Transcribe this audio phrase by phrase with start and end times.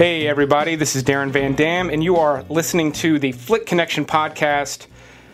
[0.00, 4.06] Hey, everybody, this is Darren Van Dam, and you are listening to the Flick Connection
[4.06, 4.86] podcast,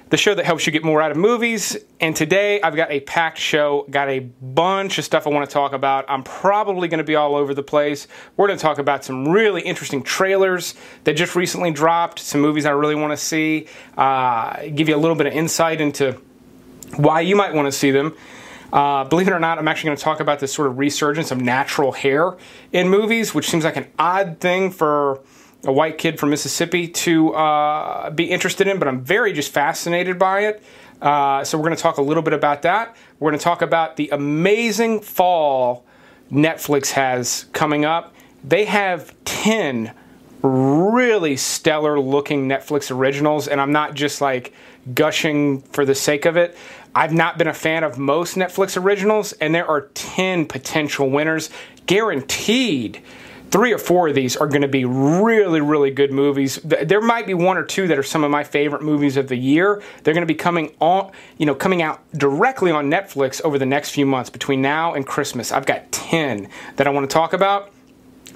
[0.09, 1.77] the show that helps you get more out of movies.
[2.01, 5.55] And today I've got a packed show, got a bunch of stuff I want to
[5.55, 6.05] talk about.
[6.09, 8.09] I'm probably going to be all over the place.
[8.37, 10.74] We're going to talk about some really interesting trailers
[11.05, 14.98] that just recently dropped, some movies I really want to see, uh, give you a
[14.98, 16.21] little bit of insight into
[16.96, 18.16] why you might want to see them.
[18.77, 21.30] Uh, believe it or not, I'm actually going to talk about this sort of resurgence
[21.30, 22.37] of natural hair
[22.73, 25.23] in movies, which seems like an odd thing for
[25.65, 30.18] a white kid from Mississippi to uh, be interested in, but I'm very just fascinated
[30.18, 30.63] by it.
[31.01, 32.95] Uh, so, we're going to talk a little bit about that.
[33.18, 35.87] We're going to talk about the amazing fall
[36.30, 38.15] Netflix has coming up.
[38.45, 39.93] They have 10
[40.43, 44.52] really stellar looking Netflix originals, and I'm not just like
[44.95, 46.57] gushing for the sake of it.
[46.97, 51.51] I've not been a fan of most Netflix originals, and there are 10 potential winners.
[51.85, 53.02] Guaranteed,
[53.51, 56.59] three or four of these are going to be really, really good movies.
[56.65, 59.37] There might be one or two that are some of my favorite movies of the
[59.37, 59.83] year.
[60.02, 63.67] They're going to be coming on, you know, coming out directly on Netflix over the
[63.67, 65.53] next few months between now and Christmas.
[65.53, 67.75] I've got 10 that I want to talk about.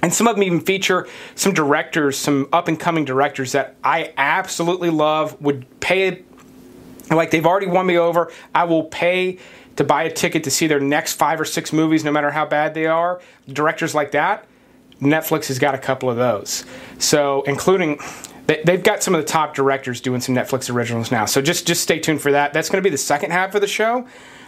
[0.03, 4.13] And some of them even feature some directors, some up and coming directors that I
[4.17, 6.23] absolutely love, would pay
[7.17, 8.31] like they've already won me over.
[8.53, 9.37] I will pay
[9.75, 12.45] to buy a ticket to see their next five or six movies, no matter how
[12.45, 13.21] bad they are.
[13.47, 14.45] Directors like that,
[15.01, 16.65] Netflix has got a couple of those.
[16.99, 17.99] So, including
[18.47, 21.25] they've got some of the top directors doing some Netflix originals now.
[21.25, 22.53] So just just stay tuned for that.
[22.53, 24.07] That's going to be the second half of the show.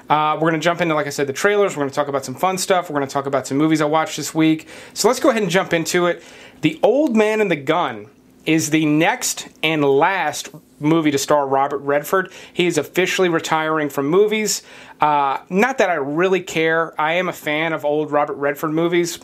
[0.09, 1.77] Uh, we're going to jump into, like I said, the trailers.
[1.77, 2.89] We're going to talk about some fun stuff.
[2.89, 4.67] We're going to talk about some movies I watched this week.
[4.93, 6.23] So let's go ahead and jump into it.
[6.61, 8.07] The Old Man and the Gun
[8.45, 10.49] is the next and last
[10.83, 12.31] movie to star Robert Redford.
[12.51, 14.61] He is officially retiring from movies.
[15.01, 16.99] Uh, not that I really care.
[16.99, 19.19] I am a fan of old Robert Redford movies.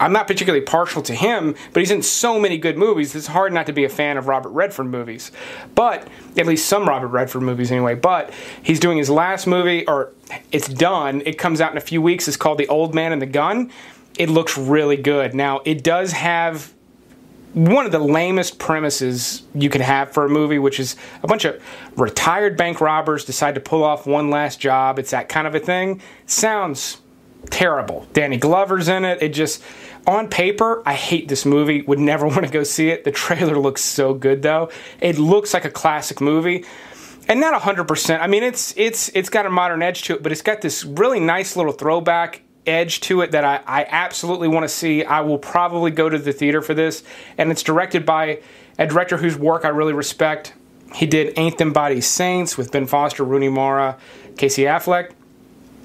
[0.00, 3.14] I'm not particularly partial to him, but he's in so many good movies.
[3.14, 5.30] It's hard not to be a fan of Robert Redford movies.
[5.74, 7.96] But, at least some Robert Redford movies anyway.
[7.96, 8.32] But
[8.62, 10.12] he's doing his last movie, or
[10.52, 11.22] it's done.
[11.26, 12.28] It comes out in a few weeks.
[12.28, 13.70] It's called The Old Man and the Gun.
[14.18, 15.34] It looks really good.
[15.34, 16.72] Now, it does have
[17.54, 21.44] one of the lamest premises you could have for a movie, which is a bunch
[21.44, 21.60] of
[21.96, 24.98] retired bank robbers decide to pull off one last job.
[24.98, 26.00] It's that kind of a thing.
[26.26, 27.00] Sounds
[27.50, 28.06] terrible.
[28.12, 29.22] Danny Glover's in it.
[29.22, 29.62] It just
[30.06, 31.82] on paper, I hate this movie.
[31.82, 33.04] Would never want to go see it.
[33.04, 34.70] The trailer looks so good though.
[35.00, 36.64] It looks like a classic movie.
[37.28, 38.20] And not 100%.
[38.20, 40.84] I mean, it's it's it's got a modern edge to it, but it's got this
[40.84, 45.04] really nice little throwback edge to it that I, I absolutely want to see.
[45.04, 47.02] I will probably go to the theater for this.
[47.36, 48.40] And it's directed by
[48.78, 50.54] a director whose work I really respect.
[50.94, 53.98] He did Ain't Them Bodies Saints with Ben Foster, Rooney Mara,
[54.36, 55.12] Casey Affleck.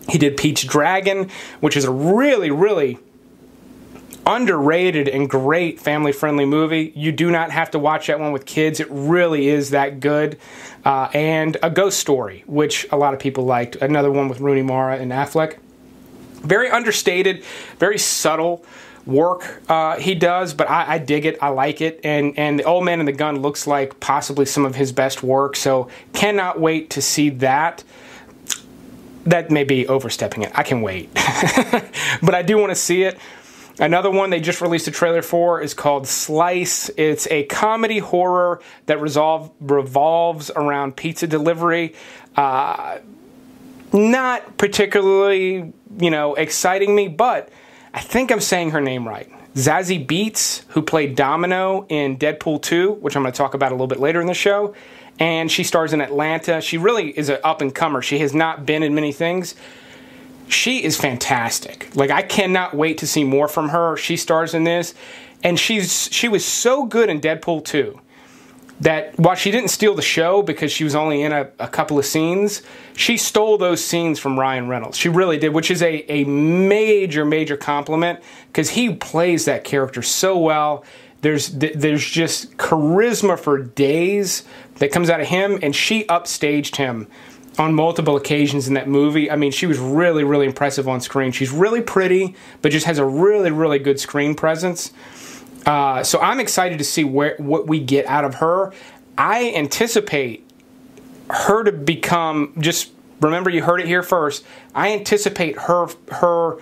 [0.08, 1.30] He did Pete's Dragon,
[1.60, 3.00] which is a really, really
[4.26, 6.92] underrated and great family friendly movie.
[6.96, 8.80] You do not have to watch that one with kids.
[8.80, 10.38] It really is that good.
[10.84, 13.76] Uh, and A Ghost Story, which a lot of people liked.
[13.78, 15.58] Another one with Rooney Mara and Affleck.
[16.46, 17.44] Very understated,
[17.80, 18.64] very subtle
[19.06, 21.38] work uh, he does, but I, I, dig it.
[21.42, 24.66] I like it, and and the Old Man and the Gun looks like possibly some
[24.66, 25.56] of his best work.
[25.56, 27.84] So cannot wait to see that.
[29.26, 30.52] That may be overstepping it.
[30.54, 31.14] I can wait,
[32.22, 33.18] but I do want to see it.
[33.80, 36.90] Another one they just released a trailer for is called Slice.
[36.96, 41.94] It's a comedy horror that resolve, revolves around pizza delivery.
[42.38, 43.00] Uh,
[43.92, 47.50] not particularly, you know, exciting me, but
[47.94, 49.32] I think I'm saying her name right.
[49.56, 53.76] Zazie Beetz, who played Domino in Deadpool 2, which I'm going to talk about a
[53.76, 54.76] little bit later in the show,
[55.18, 56.60] and she stars in Atlanta.
[56.60, 58.02] She really is an up and comer.
[58.02, 59.56] She has not been in many things.
[60.50, 61.96] She is fantastic.
[61.96, 63.96] Like I cannot wait to see more from her.
[63.96, 64.94] She stars in this,
[65.42, 68.00] and she's she was so good in Deadpool 2
[68.82, 71.98] that while she didn't steal the show because she was only in a, a, couple
[71.98, 72.62] of scenes,
[72.96, 74.98] she stole those scenes from Ryan Reynolds.
[74.98, 80.02] She really did, which is a, a major, major compliment because he plays that character
[80.02, 80.84] so well.
[81.22, 84.44] There's there's just charisma for days
[84.76, 87.08] that comes out of him, and she upstaged him
[87.58, 89.32] on multiple occasions in that movie.
[89.32, 91.32] I mean, she was really, really impressive on screen.
[91.32, 94.92] She's really pretty, but just has a really, really good screen presence.
[95.66, 98.72] Uh, so I'm excited to see where what we get out of her.
[99.18, 100.46] I anticipate
[101.30, 104.46] her to become just remember you heard it here first.
[104.74, 106.58] I anticipate her her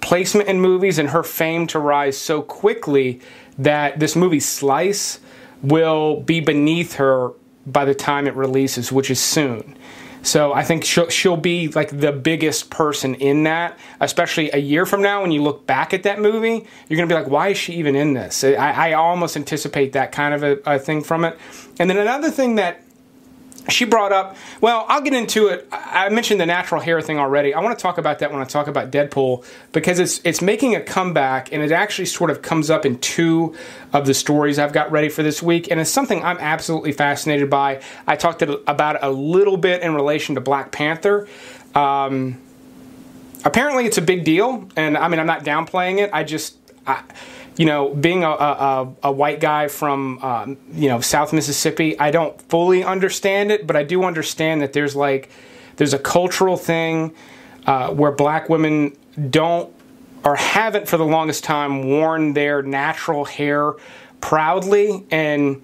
[0.00, 3.20] placement in movies and her fame to rise so quickly
[3.58, 5.20] that this movie Slice
[5.62, 7.32] will be beneath her
[7.66, 9.76] by the time it releases, which is soon.
[10.22, 14.84] So I think she'll, she'll be like the biggest person in that, especially a year
[14.84, 16.66] from now when you look back at that movie.
[16.88, 18.44] You're going to be like, why is she even in this?
[18.44, 21.38] I, I almost anticipate that kind of a, a thing from it.
[21.78, 22.82] And then another thing that
[23.68, 25.68] she brought up well i'll get into it.
[25.70, 27.52] I mentioned the natural hair thing already.
[27.52, 30.74] I want to talk about that when i talk about deadpool because it's it's making
[30.74, 33.54] a comeback and it actually sort of comes up in two
[33.92, 37.50] of the stories i've got ready for this week and it's something i'm absolutely fascinated
[37.50, 37.80] by.
[38.06, 41.28] I talked about it a little bit in relation to black panther.
[41.74, 42.40] Um,
[43.44, 46.10] apparently it's a big deal and i mean i'm not downplaying it.
[46.12, 47.02] I just I,
[47.60, 52.10] you know, being a, a, a white guy from, um, you know, South Mississippi, I
[52.10, 55.28] don't fully understand it, but I do understand that there's like,
[55.76, 57.14] there's a cultural thing
[57.66, 58.96] uh, where black women
[59.28, 59.70] don't
[60.24, 63.74] or haven't for the longest time worn their natural hair
[64.22, 65.04] proudly.
[65.10, 65.62] And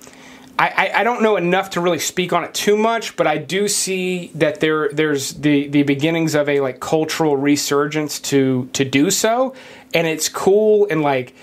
[0.59, 3.69] I, I, don't know enough to really speak on it too much, but I do
[3.69, 9.11] see that there there's the, the beginnings of a like cultural resurgence to to do
[9.11, 9.55] so,
[9.95, 11.35] and it's cool and like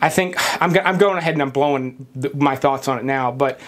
[0.00, 3.60] I think I'm, I'm going ahead and I'm blowing my thoughts on it now, but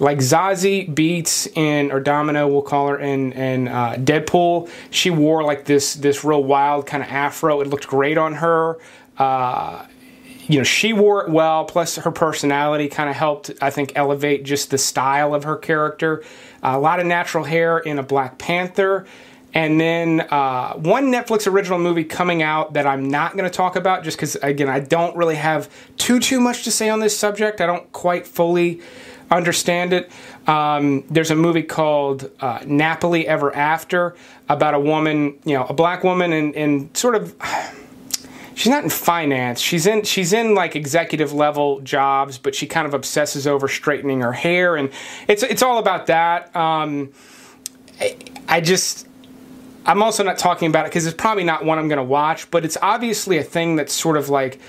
[0.00, 4.70] like Zazie Beetz in or Domino, we'll call her in in uh, Deadpool.
[4.90, 7.60] She wore like this this real wild kind of afro.
[7.60, 8.78] It looked great on her.
[9.16, 9.86] Uh,
[10.46, 11.64] you know, she wore it well.
[11.64, 16.24] Plus, her personality kind of helped, I think, elevate just the style of her character.
[16.62, 19.06] Uh, a lot of natural hair in a Black Panther.
[19.58, 23.74] And then uh, one Netflix original movie coming out that I'm not going to talk
[23.74, 27.18] about just because, again, I don't really have too, too much to say on this
[27.18, 27.60] subject.
[27.60, 28.80] I don't quite fully
[29.32, 30.12] understand it.
[30.46, 34.14] Um, there's a movie called uh, Nappily Ever After
[34.48, 37.34] about a woman, you know, a black woman and, and sort of.
[38.54, 39.60] She's not in finance.
[39.60, 44.20] She's in she's in like executive level jobs, but she kind of obsesses over straightening
[44.20, 44.90] her hair, and
[45.26, 46.54] it's it's all about that.
[46.56, 47.12] Um,
[48.00, 48.16] I,
[48.48, 49.07] I just
[49.88, 52.50] I'm also not talking about it because it's probably not one I'm going to watch,
[52.50, 54.60] but it's obviously a thing that's sort of like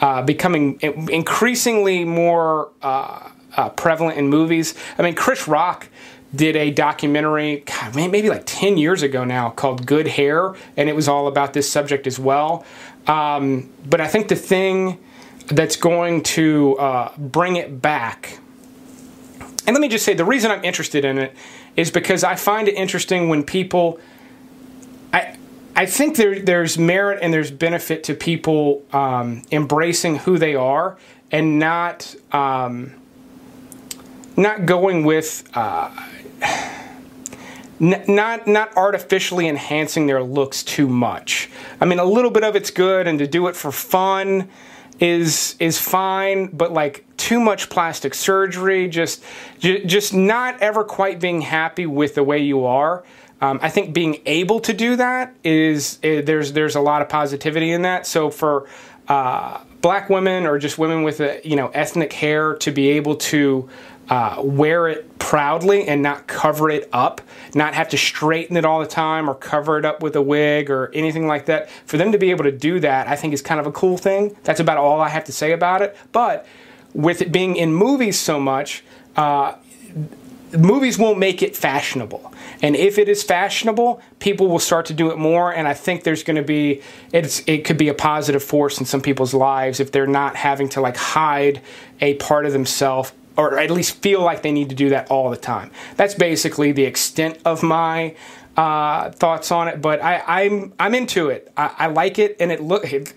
[0.00, 4.74] uh, becoming increasingly more uh, uh, prevalent in movies.
[4.98, 5.88] I mean, Chris Rock
[6.34, 10.96] did a documentary, God, maybe like 10 years ago now, called Good Hair, and it
[10.96, 12.64] was all about this subject as well.
[13.06, 14.98] Um, but I think the thing
[15.46, 18.40] that's going to uh, bring it back,
[19.68, 21.36] and let me just say the reason I'm interested in it
[21.76, 24.00] is because I find it interesting when people
[25.76, 30.96] I think there there's merit and there's benefit to people um, embracing who they are
[31.32, 32.92] and not um,
[34.36, 35.48] not going with.
[35.54, 35.90] Uh,
[37.80, 41.50] not not artificially enhancing their looks too much.
[41.80, 44.48] I mean, a little bit of it's good, and to do it for fun
[45.00, 46.46] is is fine.
[46.46, 49.24] But like too much plastic surgery, just
[49.58, 53.02] just not ever quite being happy with the way you are.
[53.40, 57.02] Um, I think being able to do that is, is, eh, there's there's a lot
[57.02, 58.06] of positivity in that.
[58.06, 58.66] So for
[59.08, 63.16] uh, black women or just women with a, you know ethnic hair to be able
[63.16, 63.68] to
[64.08, 67.20] uh, wear it proudly and not cover it up,
[67.54, 70.70] not have to straighten it all the time or cover it up with a wig
[70.70, 71.70] or anything like that.
[71.86, 73.96] For them to be able to do that, I think is kind of a cool
[73.96, 74.36] thing.
[74.44, 75.96] That's about all I have to say about it.
[76.12, 76.46] But
[76.92, 78.84] with it being in movies so much,
[79.16, 79.54] uh,
[80.56, 82.32] movies won't make it fashionable.
[82.62, 85.52] And if it is fashionable, people will start to do it more.
[85.52, 86.82] And I think there's going to be
[87.12, 90.68] it's it could be a positive force in some people's lives if they're not having
[90.70, 91.60] to like hide
[92.00, 95.30] a part of themselves or at least feel like they need to do that all
[95.30, 95.70] the time.
[95.96, 98.14] That's basically the extent of my
[98.56, 99.80] uh, thoughts on it.
[99.80, 101.52] But I, am I'm, I'm into it.
[101.56, 102.92] I, I like it, and it look.
[102.92, 103.12] It,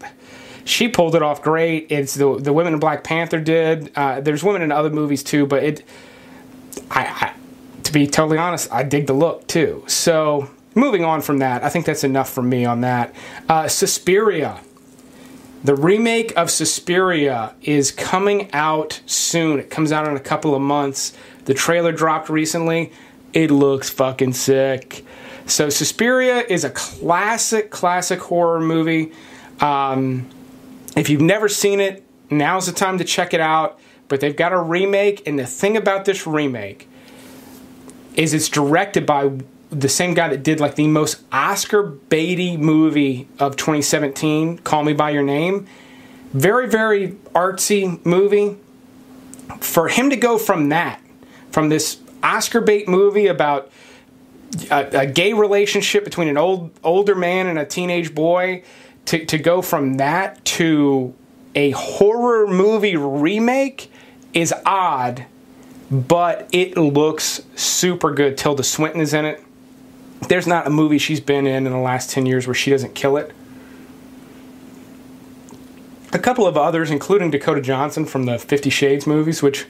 [0.65, 1.87] she pulled it off great.
[1.91, 3.91] It's the the women in Black Panther did.
[3.95, 5.83] Uh, there's women in other movies too, but it.
[6.91, 7.33] I, I
[7.83, 9.83] to be totally honest, I dig the look too.
[9.87, 13.15] So moving on from that, I think that's enough for me on that.
[13.47, 14.59] Uh, Suspiria.
[15.63, 19.59] The remake of Suspiria is coming out soon.
[19.59, 21.13] It comes out in a couple of months.
[21.45, 22.91] The trailer dropped recently.
[23.33, 25.05] It looks fucking sick.
[25.45, 29.13] So Suspiria is a classic, classic horror movie.
[29.61, 30.29] Um,
[30.95, 33.79] if you've never seen it, now's the time to check it out.
[34.07, 36.87] But they've got a remake, and the thing about this remake
[38.15, 39.31] is it's directed by
[39.69, 44.93] the same guy that did like the most Oscar baity movie of 2017, Call Me
[44.93, 45.67] by Your Name.
[46.33, 48.57] Very, very artsy movie.
[49.59, 51.01] For him to go from that,
[51.51, 53.71] from this Oscar bait movie about
[54.71, 58.63] a, a gay relationship between an old older man and a teenage boy,
[59.05, 61.13] to, to go from that to
[61.55, 63.89] a horror movie remake
[64.37, 65.25] is odd,
[65.89, 68.37] but it looks super good.
[68.37, 69.43] Tilda Swinton is in it.
[70.29, 72.93] There's not a movie she's been in in the last 10 years where she doesn't
[72.93, 73.31] kill it.
[76.13, 79.65] A couple of others, including Dakota Johnson from the Fifty Shades movies, which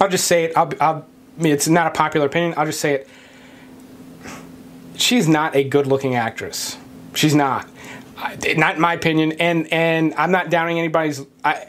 [0.00, 0.56] I'll just say it.
[0.56, 1.06] I'll, I'll,
[1.38, 2.54] it's not a popular opinion.
[2.56, 3.08] I'll just say it.
[4.96, 6.78] She's not a good looking actress.
[7.14, 7.68] She's not.
[8.56, 9.32] Not in my opinion.
[9.32, 11.24] And, and I'm not downing anybody's.
[11.44, 11.68] I,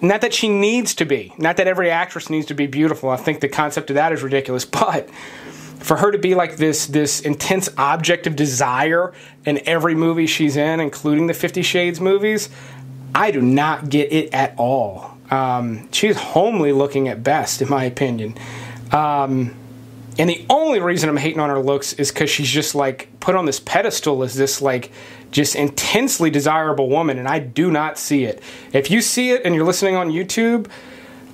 [0.00, 1.34] not that she needs to be.
[1.38, 3.10] Not that every actress needs to be beautiful.
[3.10, 4.64] I think the concept of that is ridiculous.
[4.80, 9.12] But for her to be like this this intense object of desire
[9.46, 12.48] in every movie she's in, including the Fifty Shades movies,
[13.14, 15.16] I do not get it at all.
[15.30, 18.36] Um, she's homely looking at best, in my opinion.
[18.92, 19.54] Um,
[20.20, 23.36] and the only reason I'm hating on her looks is because she's just like put
[23.36, 24.92] on this pedestal as this like
[25.30, 28.42] just intensely desirable woman, and I do not see it.
[28.74, 30.70] If you see it and you're listening on YouTube,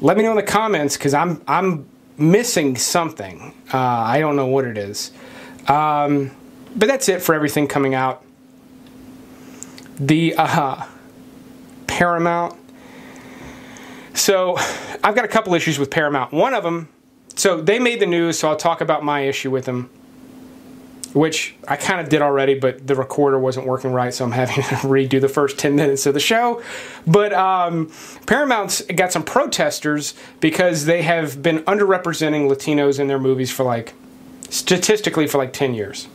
[0.01, 3.53] let me know in the comments because I'm I'm missing something.
[3.75, 5.11] Uh, I don't know what it is.
[5.67, 6.31] Um,
[6.77, 8.23] but that's it for everything coming out.
[9.97, 10.87] The uh,
[11.89, 12.57] Paramount.
[14.15, 14.57] So
[15.03, 16.33] I've got a couple issues with Paramount.
[16.33, 16.89] One of them,
[17.37, 19.91] so they made the news, so I'll talk about my issue with them,
[21.13, 24.55] which I kind of did already, but the recorder wasn't working right, so I'm having
[24.65, 26.63] to redo the first 10 minutes of the show.
[27.07, 27.93] But um,
[28.27, 33.93] Paramount's got some protesters because they have been underrepresenting Latinos in their movies for like,
[34.49, 36.09] statistically, for like 10 years.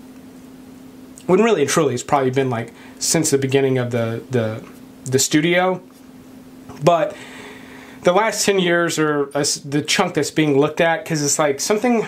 [1.28, 4.68] When really and truly, it's probably been like since the beginning of the, the,
[5.06, 5.84] the studio.
[6.84, 7.16] But
[8.04, 12.08] the last 10 years are the chunk that's being looked at because it's like something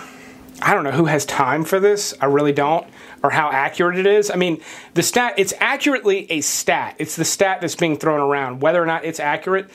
[0.62, 2.88] i don't know who has time for this i really don't
[3.24, 4.30] or how accurate it is.
[4.30, 4.62] I mean
[4.94, 6.96] the stat it's accurately a stat.
[7.00, 8.62] It's the stat that's being thrown around.
[8.62, 9.72] Whether or not it's accurate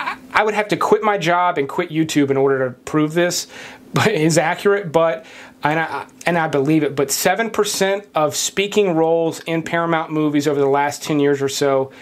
[0.00, 3.14] i, I would have to quit my job and quit youtube in order to prove
[3.14, 3.46] this
[3.92, 5.26] but is accurate but
[5.64, 10.60] and I, and I believe it but 7% of speaking roles in paramount movies over
[10.60, 11.92] the last 10 years or so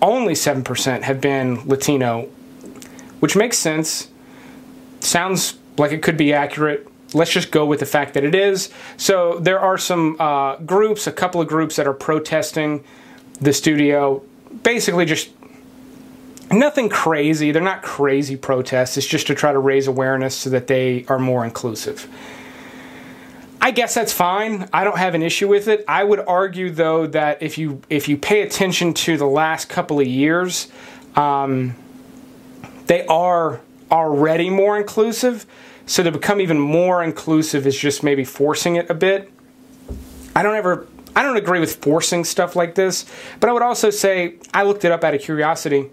[0.00, 2.30] only 7% have been latino
[3.24, 4.08] which makes sense.
[5.00, 6.86] Sounds like it could be accurate.
[7.14, 8.68] Let's just go with the fact that it is.
[8.98, 12.84] So there are some uh, groups, a couple of groups that are protesting
[13.40, 14.22] the studio.
[14.62, 15.30] Basically, just
[16.52, 17.50] nothing crazy.
[17.50, 18.98] They're not crazy protests.
[18.98, 22.06] It's just to try to raise awareness so that they are more inclusive.
[23.58, 24.68] I guess that's fine.
[24.70, 25.82] I don't have an issue with it.
[25.88, 29.98] I would argue though that if you if you pay attention to the last couple
[29.98, 30.68] of years,
[31.16, 31.74] um,
[32.86, 33.60] they are
[33.90, 35.46] already more inclusive.
[35.86, 39.30] So to become even more inclusive is just maybe forcing it a bit.
[40.34, 40.86] I don't ever
[41.16, 43.06] I don't agree with forcing stuff like this,
[43.38, 45.90] but I would also say I looked it up out of curiosity.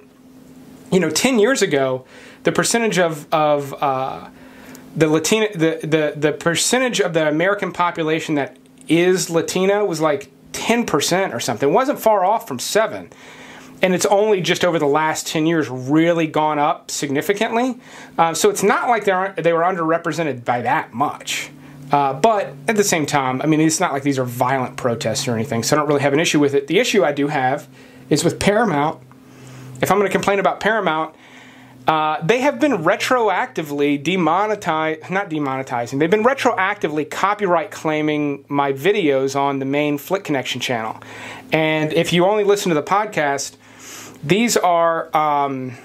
[0.92, 2.06] You know, ten years ago,
[2.44, 4.30] the percentage of of uh,
[4.96, 8.58] the Latina the, the the percentage of the American population that
[8.88, 11.70] is Latina was like ten percent or something.
[11.70, 13.12] It wasn't far off from seven
[13.82, 17.80] and it's only just over the last 10 years really gone up significantly.
[18.18, 21.50] Uh, so it's not like they they were underrepresented by that much.
[21.92, 25.28] Uh, but at the same time, I mean, it's not like these are violent protests
[25.28, 26.68] or anything, so I don't really have an issue with it.
[26.68, 27.68] The issue I do have
[28.10, 29.02] is with Paramount.
[29.82, 31.14] If I'm going to complain about Paramount,
[31.88, 39.36] uh, they have been retroactively demonetized, not demonetizing, they've been retroactively copyright claiming my videos
[39.36, 41.02] on the main Flick Connection channel.
[41.52, 43.58] And if you only listen to the podcast,
[44.24, 45.78] these are um,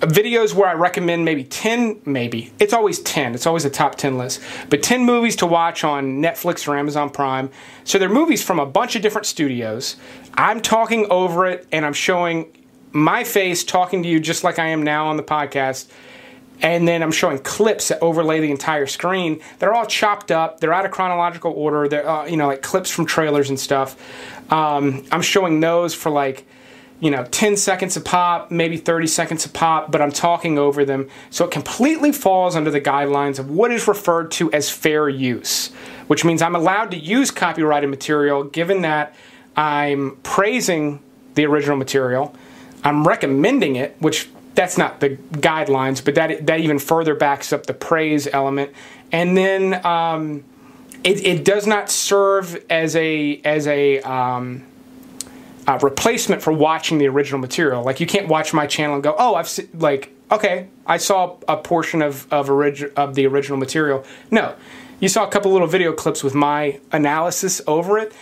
[0.00, 2.52] videos where I recommend maybe 10, maybe.
[2.58, 3.34] It's always 10.
[3.34, 4.40] It's always a top 10 list.
[4.68, 7.50] But 10 movies to watch on Netflix or Amazon Prime.
[7.84, 9.96] So they're movies from a bunch of different studios.
[10.34, 12.52] I'm talking over it and I'm showing
[12.92, 15.88] my face talking to you just like I am now on the podcast.
[16.62, 19.40] And then I'm showing clips that overlay the entire screen.
[19.58, 20.60] They're all chopped up.
[20.60, 21.88] They're out of chronological order.
[21.88, 23.96] They're, uh, you know, like clips from trailers and stuff.
[24.52, 26.44] Um, I'm showing those for like
[27.00, 30.84] you know 10 seconds a pop maybe 30 seconds a pop but i'm talking over
[30.84, 31.08] them.
[31.30, 35.68] So it completely falls under the guidelines of what is referred to as fair use
[36.06, 39.14] which means i'm allowed to use copyrighted material given that
[39.56, 41.00] i'm praising
[41.34, 42.34] the original material.
[42.82, 47.66] I'm recommending it which that's not the guidelines but that that even further backs up
[47.66, 48.72] the praise element.
[49.12, 50.44] And then um,
[51.02, 54.66] it, it does not serve as a as a um,
[55.70, 57.84] uh, replacement for watching the original material.
[57.84, 61.36] Like you can't watch my channel and go, oh, I've se-, like okay, I saw
[61.46, 64.04] a portion of of, origi- of the original material.
[64.32, 64.56] No,
[64.98, 68.12] you saw a couple little video clips with my analysis over it.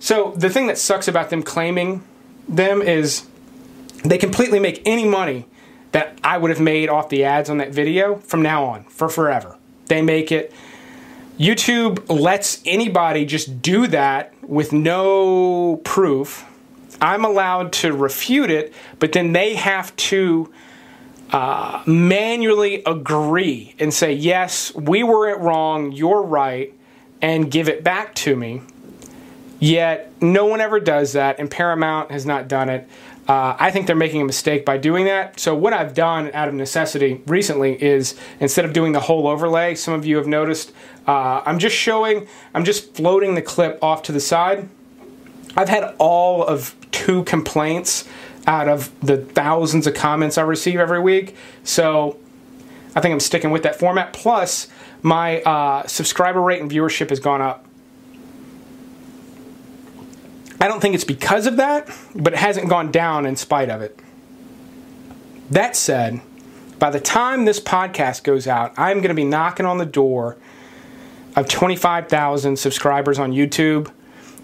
[0.00, 2.02] So the thing that sucks about them claiming
[2.48, 3.26] them is
[4.04, 5.46] they completely make any money
[5.92, 9.08] that I would have made off the ads on that video from now on for
[9.08, 9.56] forever.
[9.86, 10.52] They make it.
[11.38, 16.44] YouTube lets anybody just do that with no proof.
[17.00, 20.52] I'm allowed to refute it, but then they have to
[21.30, 26.72] uh, manually agree and say, yes, we were wrong, you're right,
[27.20, 28.62] and give it back to me.
[29.58, 32.88] Yet, no one ever does that, and Paramount has not done it.
[33.26, 35.40] Uh, I think they're making a mistake by doing that.
[35.40, 39.74] So, what I've done out of necessity recently is instead of doing the whole overlay,
[39.74, 40.72] some of you have noticed,
[41.08, 44.68] uh, I'm just showing, I'm just floating the clip off to the side.
[45.56, 48.08] I've had all of two complaints
[48.46, 51.34] out of the thousands of comments I receive every week.
[51.64, 52.18] So,
[52.94, 54.12] I think I'm sticking with that format.
[54.12, 54.68] Plus,
[55.02, 57.66] my uh, subscriber rate and viewership has gone up
[60.60, 63.82] I don't think it's because of that, but it hasn't gone down in spite of
[63.82, 63.98] it.
[65.50, 66.20] That said,
[66.78, 70.36] by the time this podcast goes out, I'm going to be knocking on the door
[71.34, 73.90] of 25,000 subscribers on YouTube.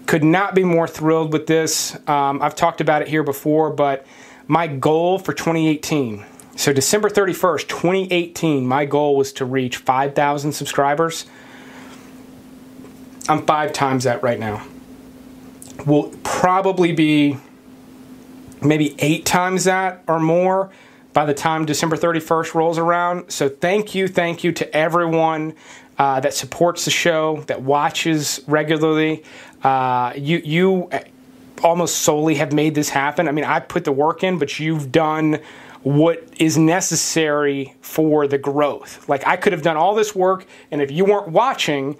[0.05, 1.95] Could not be more thrilled with this.
[2.07, 4.05] Um, I've talked about it here before, but
[4.47, 11.25] my goal for 2018, so December 31st, 2018, my goal was to reach 5,000 subscribers.
[13.27, 14.65] I'm five times that right now
[15.85, 17.37] will probably be
[18.61, 20.69] maybe eight times that or more
[21.13, 23.31] by the time December 31st rolls around.
[23.31, 25.53] So thank you, thank you to everyone
[25.97, 29.23] uh, that supports the show, that watches regularly.
[29.63, 30.89] Uh, you you
[31.63, 33.27] almost solely have made this happen.
[33.27, 35.39] I mean, I put the work in, but you've done
[35.83, 39.07] what is necessary for the growth.
[39.07, 41.97] Like I could have done all this work, and if you weren't watching,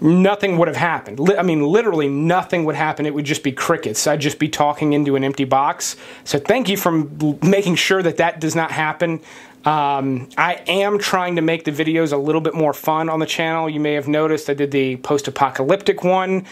[0.00, 1.20] nothing would have happened.
[1.38, 3.06] I mean, literally nothing would happen.
[3.06, 4.06] It would just be crickets.
[4.06, 5.96] I'd just be talking into an empty box.
[6.24, 6.92] So thank you for
[7.42, 9.20] making sure that that does not happen.
[9.64, 13.26] Um, I am trying to make the videos a little bit more fun on the
[13.26, 13.70] channel.
[13.70, 16.44] You may have noticed I did the post-apocalyptic one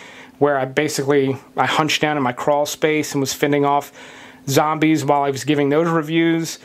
[0.43, 3.93] where I basically I hunched down in my crawl space and was fending off
[4.49, 6.59] zombies while I was giving those reviews.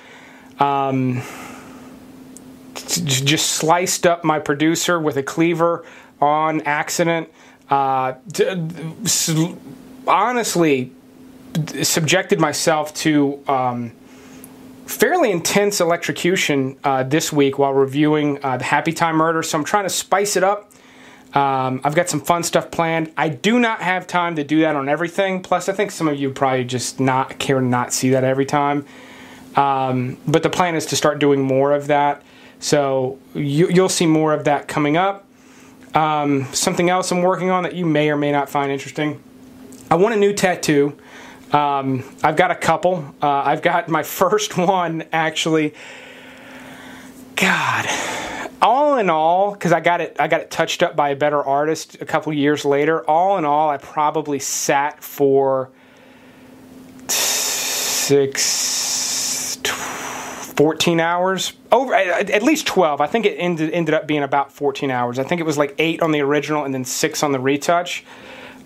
[0.60, 1.22] Um,
[2.74, 5.86] just sliced up my producer with a cleaver
[6.20, 7.30] on accident.
[7.70, 8.16] Uh,
[10.08, 10.92] honestly,
[11.84, 13.92] subjected myself to um,
[14.88, 19.44] fairly intense electrocution uh, this week while reviewing uh, the Happy Time Murder.
[19.44, 20.67] So I'm trying to spice it up.
[21.34, 23.12] Um, I've got some fun stuff planned.
[23.18, 25.42] I do not have time to do that on everything.
[25.42, 28.86] Plus, I think some of you probably just not care not see that every time.
[29.56, 32.24] Um, but the plan is to start doing more of that.
[32.60, 35.26] So you, you'll see more of that coming up.
[35.94, 39.22] Um, something else I'm working on that you may or may not find interesting.
[39.90, 40.98] I want a new tattoo.
[41.52, 43.16] Um, I've got a couple.
[43.22, 45.74] Uh, I've got my first one actually.
[47.36, 47.86] God,
[48.62, 51.44] all in all, because I got it, I got it touched up by a better
[51.44, 53.08] artist a couple years later.
[53.10, 55.70] All in all, I probably sat for
[57.08, 58.78] six
[60.58, 61.54] 14 hours.
[61.72, 65.20] Over at least 12 i think it ended, ended up being about 14 hours.
[65.20, 68.04] I think it was like 8 on the original and then 6 on the retouch.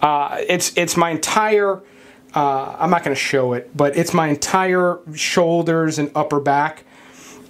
[0.01, 1.81] Uh, it's it's my entire
[2.33, 6.85] uh, i'm not going to show it but it's my entire shoulders and upper back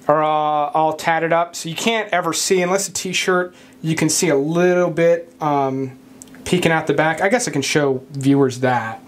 [0.07, 4.09] are uh, all tatted up so you can't ever see unless a t-shirt you can
[4.09, 5.97] see a little bit um,
[6.45, 9.01] peeking out the back i guess i can show viewers that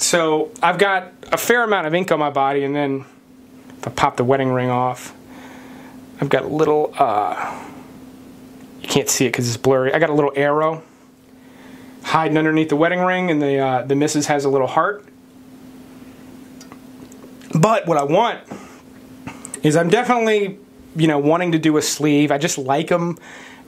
[0.00, 3.04] So I've got a fair amount of ink on my body, and then
[3.78, 5.14] if I pop the wedding ring off,
[6.20, 7.62] I've got a little, uh,
[8.80, 9.92] you can't see it because it's blurry.
[9.92, 10.82] I got a little arrow
[12.02, 15.04] hiding underneath the wedding ring, and the, uh, the missus has a little heart.
[17.52, 18.40] But what I want
[19.62, 20.58] is I'm definitely,
[20.96, 22.30] you know, wanting to do a sleeve.
[22.30, 23.18] I just like them.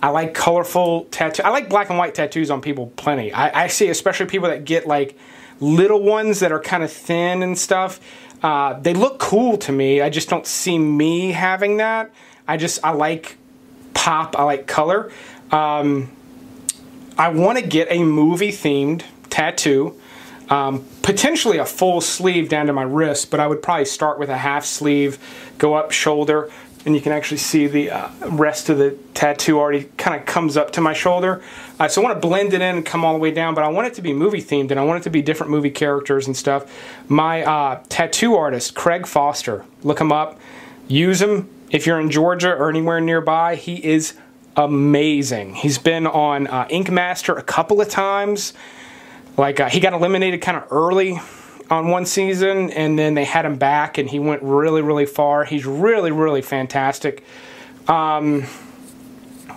[0.02, 1.44] I like colorful tattoos.
[1.44, 3.32] I like black and white tattoos on people plenty.
[3.32, 5.16] I, I see especially people that get like
[5.60, 8.00] little ones that are kind of thin and stuff.
[8.42, 10.00] Uh, they look cool to me.
[10.00, 12.10] I just don't see me having that.
[12.48, 13.36] I just I like
[13.94, 14.36] pop.
[14.36, 15.12] I like color.
[15.52, 16.10] Um,
[17.16, 20.00] I want to get a movie themed tattoo.
[20.52, 24.28] Um, potentially a full sleeve down to my wrist, but I would probably start with
[24.28, 25.18] a half sleeve,
[25.56, 26.50] go up shoulder,
[26.84, 30.58] and you can actually see the uh, rest of the tattoo already kind of comes
[30.58, 31.42] up to my shoulder.
[31.80, 33.64] Uh, so I want to blend it in and come all the way down, but
[33.64, 35.70] I want it to be movie themed and I want it to be different movie
[35.70, 36.70] characters and stuff.
[37.08, 40.38] My uh, tattoo artist, Craig Foster, look him up,
[40.86, 43.54] use him if you're in Georgia or anywhere nearby.
[43.54, 44.12] He is
[44.54, 45.54] amazing.
[45.54, 48.52] He's been on uh, Ink Master a couple of times.
[49.36, 51.18] Like uh, he got eliminated kind of early
[51.70, 55.44] on one season, and then they had him back, and he went really, really far.
[55.44, 57.24] He's really, really fantastic,
[57.88, 58.44] um,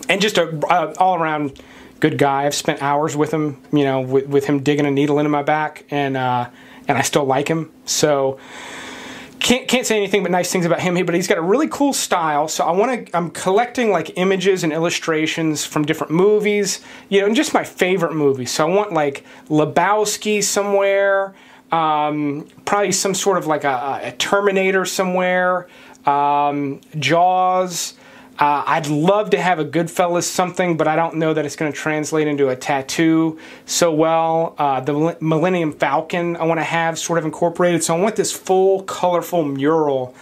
[0.07, 1.61] and just a all around
[1.99, 2.45] good guy.
[2.45, 5.43] I've spent hours with him, you know, with, with him digging a needle into my
[5.43, 6.49] back, and uh,
[6.87, 7.71] and I still like him.
[7.85, 8.39] So
[9.45, 10.95] can't can't say anything but nice things about him.
[10.95, 12.47] Here, but he's got a really cool style.
[12.47, 13.15] So I want to.
[13.15, 18.15] I'm collecting like images and illustrations from different movies, you know, and just my favorite
[18.15, 18.49] movies.
[18.49, 21.35] So I want like Lebowski somewhere.
[21.71, 25.67] Um, probably some sort of like a, a Terminator somewhere.
[26.07, 27.93] Um, Jaws.
[28.37, 31.71] Uh, I'd love to have a Goodfellas something, but I don't know that it's going
[31.71, 34.55] to translate into a tattoo so well.
[34.57, 38.33] Uh, the Millennium Falcon I want to have sort of incorporated, so I want this
[38.33, 40.13] full, colorful mural.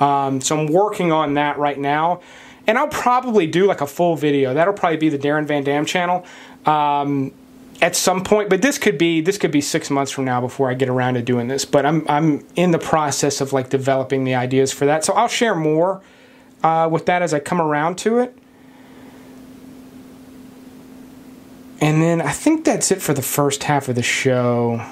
[0.00, 2.20] Um, so I'm working on that right now,
[2.66, 4.52] and I'll probably do like a full video.
[4.52, 6.26] That'll probably be the Darren Van Dam channel
[6.66, 7.32] um,
[7.80, 8.50] at some point.
[8.50, 11.14] But this could be this could be six months from now before I get around
[11.14, 11.64] to doing this.
[11.64, 15.28] But I'm I'm in the process of like developing the ideas for that, so I'll
[15.28, 16.02] share more
[16.62, 18.36] uh, with that as I come around to it.
[21.80, 24.86] And then I think that's it for the first half of the show.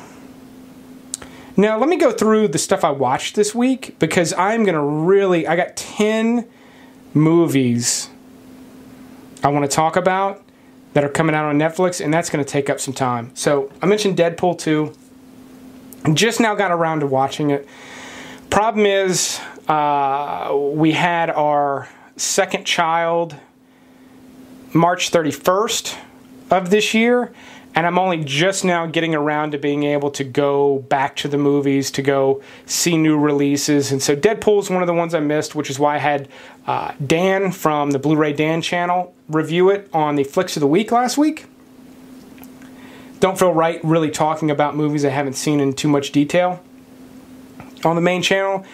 [1.56, 4.83] Now, let me go through the stuff I watched this week because I'm going to
[4.83, 5.46] really.
[5.46, 6.48] I got 10
[7.14, 8.09] movies
[9.42, 10.42] I want to talk about
[10.94, 13.30] that are coming out on Netflix, and that's going to take up some time.
[13.35, 14.92] So, I mentioned Deadpool 2.
[16.14, 17.68] Just now got around to watching it.
[18.48, 19.38] Problem is,
[19.70, 23.37] uh, we had our second child
[24.72, 25.96] March 31st
[26.50, 27.33] of this year,
[27.76, 31.38] and I'm only just now getting around to being able to go back to the
[31.38, 33.92] movies to go see new releases.
[33.92, 36.28] And so Deadpool is one of the ones I missed, which is why I had
[36.66, 40.66] uh, Dan from the Blu ray Dan channel review it on the Flicks of the
[40.66, 41.46] Week last week.
[43.20, 46.61] Don't feel right really talking about movies I haven't seen in too much detail
[47.85, 48.66] on the main channel.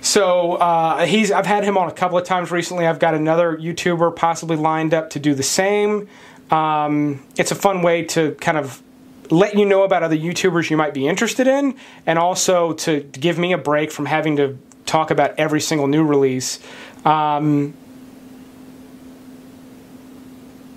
[0.00, 2.86] So uh, he's I've had him on a couple of times recently.
[2.86, 6.08] I've got another YouTuber possibly lined up to do the same.
[6.50, 8.82] Um, it's a fun way to kind of
[9.30, 13.38] let you know about other YouTubers you might be interested in, and also to give
[13.38, 16.58] me a break from having to talk about every single new release.
[17.04, 17.74] Um,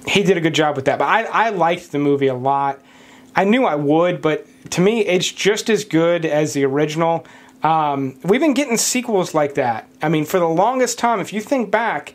[0.08, 2.80] he did a good job with that, but I, I liked the movie a lot.
[3.36, 7.26] I knew I would, but to me, it's just as good as the original.
[7.64, 9.88] Um, we've been getting sequels like that.
[10.02, 12.14] I mean, for the longest time, if you think back,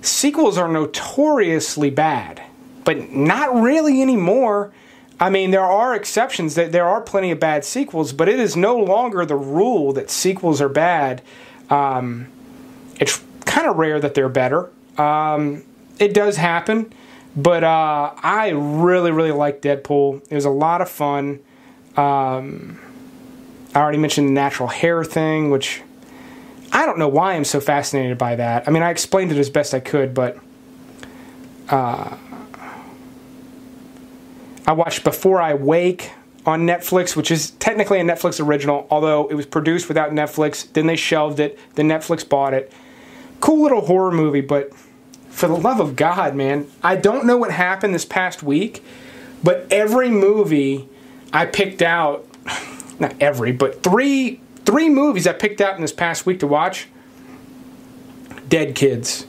[0.00, 2.42] sequels are notoriously bad,
[2.84, 4.72] but not really anymore.
[5.20, 6.54] I mean, there are exceptions.
[6.54, 10.10] That there are plenty of bad sequels, but it is no longer the rule that
[10.10, 11.22] sequels are bad.
[11.68, 12.28] Um,
[12.98, 14.70] it's kind of rare that they're better.
[14.96, 15.64] Um,
[15.98, 16.92] it does happen,
[17.36, 20.22] but uh, I really, really like Deadpool.
[20.30, 21.40] It was a lot of fun.
[21.96, 22.78] Um,
[23.78, 25.82] I already mentioned the natural hair thing, which
[26.72, 28.66] I don't know why I'm so fascinated by that.
[28.66, 30.36] I mean, I explained it as best I could, but
[31.68, 32.16] uh,
[34.66, 36.10] I watched Before I Wake
[36.44, 40.72] on Netflix, which is technically a Netflix original, although it was produced without Netflix.
[40.72, 41.56] Then they shelved it.
[41.76, 42.72] Then Netflix bought it.
[43.38, 44.74] Cool little horror movie, but
[45.28, 48.82] for the love of God, man, I don't know what happened this past week,
[49.44, 50.88] but every movie
[51.32, 52.24] I picked out
[52.98, 56.88] not every, but three three movies I picked out in this past week to watch.
[58.48, 59.26] Dead kids,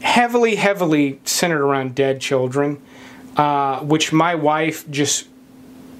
[0.00, 2.80] heavily heavily centered around dead children,
[3.36, 5.28] uh, which my wife just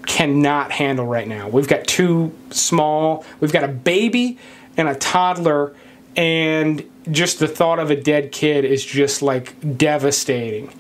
[0.07, 1.49] cannot handle right now.
[1.49, 4.39] We've got two small, we've got a baby
[4.77, 5.75] and a toddler,
[6.17, 10.73] and just the thought of a dead kid is just like devastating.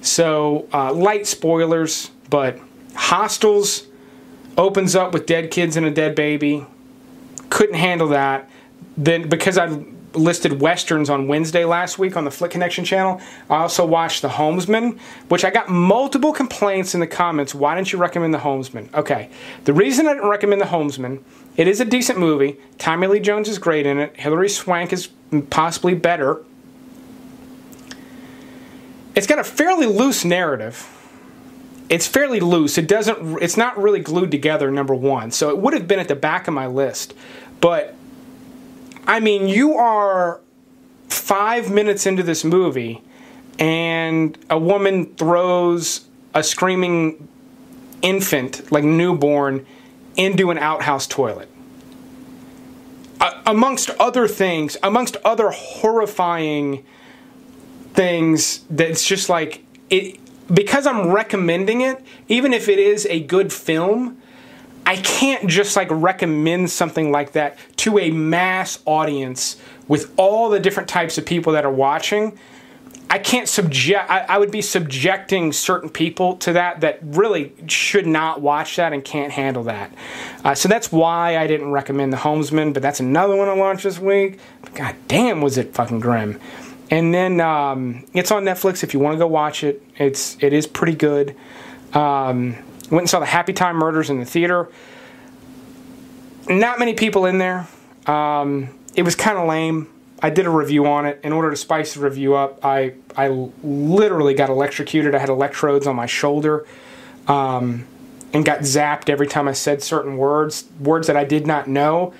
[0.00, 2.58] So, uh, light spoilers, but
[2.94, 3.87] Hostiles
[4.58, 6.66] opens up with dead kids and a dead baby.
[7.48, 8.50] Couldn't handle that.
[8.96, 9.82] Then because I
[10.14, 14.28] listed westerns on Wednesday last week on the Flick Connection channel, I also watched The
[14.28, 17.54] Homesman, which I got multiple complaints in the comments.
[17.54, 18.92] Why didn't you recommend The Homesman?
[18.94, 19.30] Okay,
[19.64, 21.22] the reason I didn't recommend The Homesman,
[21.56, 22.58] it is a decent movie.
[22.78, 24.18] Tommy Lee Jones is great in it.
[24.18, 25.08] Hilary Swank is
[25.50, 26.44] possibly better.
[29.14, 30.88] It's got a fairly loose narrative
[31.88, 32.78] it's fairly loose.
[32.78, 33.42] It doesn't.
[33.42, 34.70] It's not really glued together.
[34.70, 37.14] Number one, so it would have been at the back of my list,
[37.60, 37.94] but
[39.06, 40.40] I mean, you are
[41.08, 43.02] five minutes into this movie,
[43.58, 47.26] and a woman throws a screaming
[48.02, 49.66] infant, like newborn,
[50.16, 51.48] into an outhouse toilet.
[53.20, 56.84] Uh, amongst other things, amongst other horrifying
[57.94, 60.20] things, that's just like it.
[60.52, 64.20] Because I'm recommending it, even if it is a good film,
[64.86, 70.58] I can't just like recommend something like that to a mass audience with all the
[70.58, 72.38] different types of people that are watching.
[73.10, 74.10] I can't subject.
[74.10, 78.92] I, I, would be subjecting certain people to that that really should not watch that
[78.92, 79.92] and can't handle that.
[80.44, 82.74] Uh, so that's why I didn't recommend The Homesman.
[82.74, 84.38] But that's another one I launched this week.
[84.74, 86.38] God damn, was it fucking grim!
[86.90, 89.82] And then um, it's on Netflix if you want to go watch it.
[89.96, 91.36] It's it is pretty good.
[91.92, 92.54] Um,
[92.90, 94.68] went and saw the Happy Time Murders in the theater.
[96.48, 97.68] Not many people in there.
[98.06, 99.88] Um, it was kind of lame.
[100.20, 101.20] I did a review on it.
[101.22, 103.28] In order to spice the review up, I I
[103.62, 105.14] literally got electrocuted.
[105.14, 106.66] I had electrodes on my shoulder,
[107.26, 107.86] um,
[108.32, 112.14] and got zapped every time I said certain words, words that I did not know,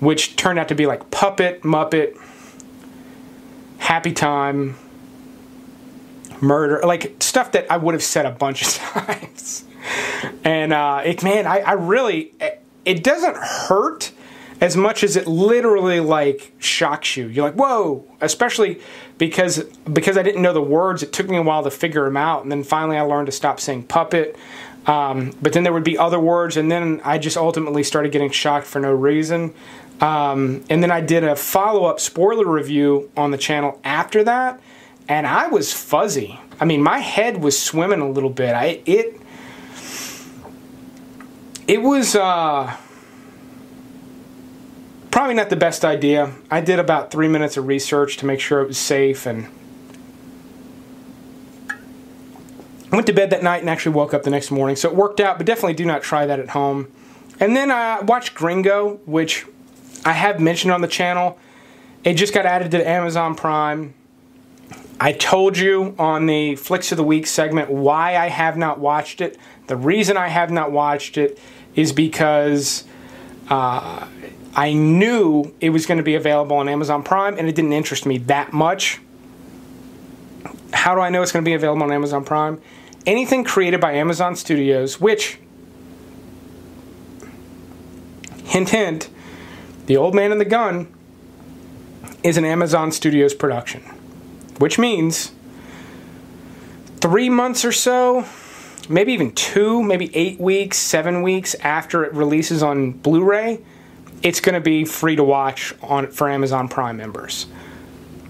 [0.00, 2.16] which turned out to be like puppet, muppet,
[3.82, 4.76] happy time,
[6.40, 9.64] murder, like stuff that I would have said a bunch of times.
[10.44, 12.32] and uh, it, man, I, I really,
[12.84, 14.12] it doesn't hurt
[14.60, 17.26] as much as it literally like shocks you.
[17.26, 18.06] You're like, whoa!
[18.20, 18.80] Especially
[19.18, 21.02] because because I didn't know the words.
[21.02, 23.32] It took me a while to figure them out, and then finally I learned to
[23.32, 24.36] stop saying puppet.
[24.86, 28.30] Um, but then there would be other words, and then I just ultimately started getting
[28.30, 29.52] shocked for no reason.
[30.00, 34.60] Um, and then I did a follow up spoiler review on the channel after that,
[35.08, 36.40] and I was fuzzy.
[36.60, 38.54] I mean, my head was swimming a little bit.
[38.54, 39.20] I it
[41.66, 42.16] it was.
[42.16, 42.76] Uh,
[45.12, 46.32] probably not the best idea.
[46.50, 49.46] I did about three minutes of research to make sure it was safe and
[52.90, 54.76] I went to bed that night and actually woke up the next morning.
[54.76, 56.92] So it worked out, but definitely do not try that at home.
[57.40, 59.46] And then I watched Gringo, which
[60.04, 61.38] I have mentioned on the channel.
[62.04, 63.94] It just got added to Amazon Prime.
[64.98, 69.20] I told you on the Flicks of the Week segment why I have not watched
[69.20, 69.38] it.
[69.66, 71.38] The reason I have not watched it
[71.74, 72.84] is because
[73.48, 74.06] uh,
[74.54, 78.06] I knew it was going to be available on Amazon Prime, and it didn't interest
[78.06, 79.00] me that much.
[80.72, 82.60] How do I know it's going to be available on Amazon Prime?
[83.06, 85.38] Anything created by Amazon Studios, which,
[88.44, 89.08] hint, hint,
[89.86, 90.92] The Old Man and the Gun
[92.22, 93.82] is an Amazon Studios production,
[94.58, 95.32] which means
[97.00, 98.24] three months or so,
[98.88, 103.60] maybe even two, maybe eight weeks, seven weeks after it releases on Blu ray
[104.22, 107.46] it's going to be free to watch on for Amazon Prime members.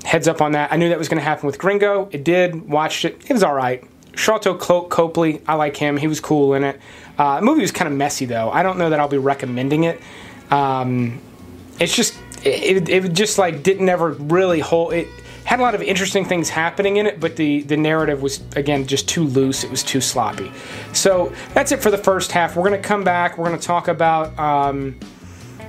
[0.04, 0.72] Heads up on that.
[0.72, 2.08] I knew that was going to happen with Gringo.
[2.10, 2.68] It did.
[2.68, 3.22] Watched it.
[3.28, 3.84] It was all right.
[4.12, 4.58] Sharlto
[4.90, 5.96] Copley, I like him.
[5.96, 6.80] He was cool in it.
[7.16, 8.50] Uh, the movie was kind of messy though.
[8.50, 10.00] I don't know that I'll be recommending it.
[10.50, 11.20] Um,
[11.82, 12.14] it's just
[12.44, 15.08] it, it just like didn't ever really hold it
[15.44, 18.86] had a lot of interesting things happening in it, but the, the narrative was, again,
[18.86, 19.64] just too loose.
[19.64, 20.52] It was too sloppy.
[20.92, 22.56] So that's it for the first half.
[22.56, 23.36] We're going to come back.
[23.36, 24.98] We're going to talk about um,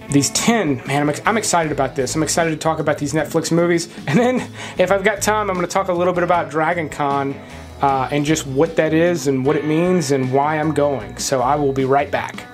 [0.10, 3.54] these 10 man I'm, I'm, excited about this i'm excited to talk about these netflix
[3.54, 6.52] movies and then if i've got time i'm going to talk a little bit about
[6.52, 7.34] dragon con
[7.82, 11.41] uh, and just what that is and what it means and why i'm going so
[11.41, 12.53] i will be right back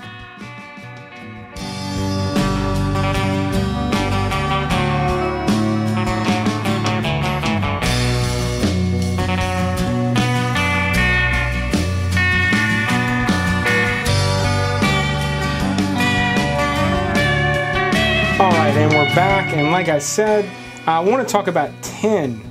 [19.16, 20.50] back, and like I said,
[20.86, 22.42] I want to talk about 10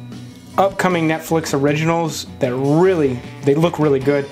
[0.58, 4.28] upcoming Netflix originals that really they look really good.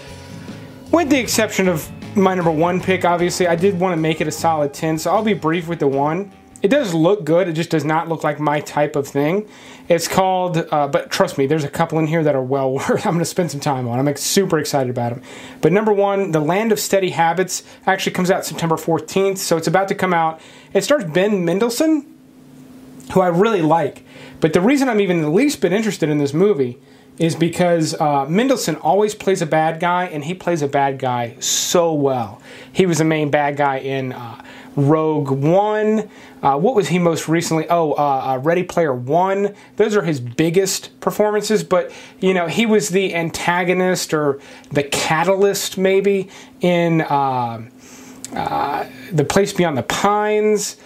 [0.91, 4.27] With the exception of my number one pick, obviously, I did want to make it
[4.27, 6.33] a solid 10, so I'll be brief with the one.
[6.67, 9.49] It does look good, it just does not look like my type of thing.
[9.89, 13.07] It's called, uh, but trust me, there's a couple in here that are well worth.
[13.07, 14.01] I'm going to spend some time on.
[14.01, 15.23] I'm super excited about them.
[15.61, 19.69] But number one, The Land of Steady Habits actually comes out September 14th, so it's
[19.69, 20.41] about to come out.
[20.73, 22.05] It stars Ben Mendelsohn,
[23.13, 24.03] who I really like.
[24.41, 26.81] But the reason I'm even the least bit interested in this movie
[27.21, 31.37] is because uh, Mendelsohn always plays a bad guy, and he plays a bad guy
[31.39, 32.43] so well.
[32.73, 34.43] He was the main bad guy in uh,
[34.77, 36.09] Rogue One.
[36.43, 37.67] Uh, what was he most recently?
[37.69, 39.55] Oh, uh, uh, Ready Player One.
[39.77, 44.39] Those are his biggest performances, but you know he was the antagonist or
[44.71, 46.29] the catalyst maybe
[46.61, 47.63] in uh,
[48.31, 50.77] The Place Beyond the Pines.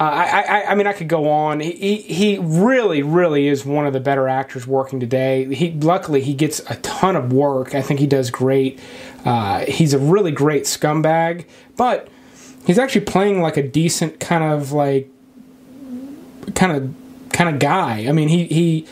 [0.00, 1.60] Uh, I, I, I mean, I could go on.
[1.60, 5.54] He, he, really, really is one of the better actors working today.
[5.54, 7.74] He luckily he gets a ton of work.
[7.74, 8.80] I think he does great.
[9.26, 11.44] Uh, he's a really great scumbag,
[11.76, 12.08] but
[12.66, 15.10] he's actually playing like a decent kind of like
[16.54, 16.94] kind of
[17.32, 18.06] kind of guy.
[18.08, 18.86] I mean, he he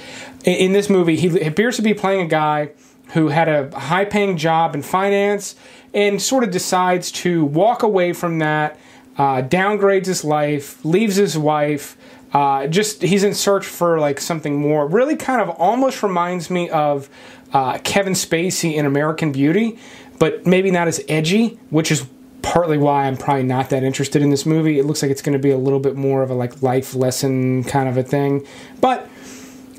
[0.45, 2.71] in this movie he appears to be playing a guy
[3.13, 5.55] who had a high paying job in finance
[5.95, 8.79] and sort of decides to walk away from that
[9.17, 11.97] uh, downgrades his life, leaves his wife.
[12.33, 14.87] Uh, just he's in search for like something more.
[14.87, 17.09] Really, kind of almost reminds me of
[17.53, 19.79] uh, Kevin Spacey in American Beauty,
[20.19, 22.07] but maybe not as edgy, which is
[22.43, 24.79] partly why I'm probably not that interested in this movie.
[24.79, 26.95] It looks like it's going to be a little bit more of a like life
[26.95, 28.47] lesson kind of a thing,
[28.81, 29.09] but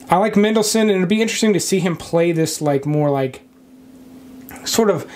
[0.10, 3.42] I like Mendelsohn, and it'd be interesting to see him play this like more like
[4.66, 5.10] sort of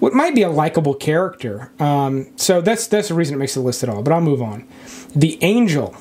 [0.00, 1.70] what might be a likable character.
[1.78, 4.02] Um, so that's that's the reason it makes the list at all.
[4.02, 4.66] But I'll move on.
[5.14, 5.96] The Angel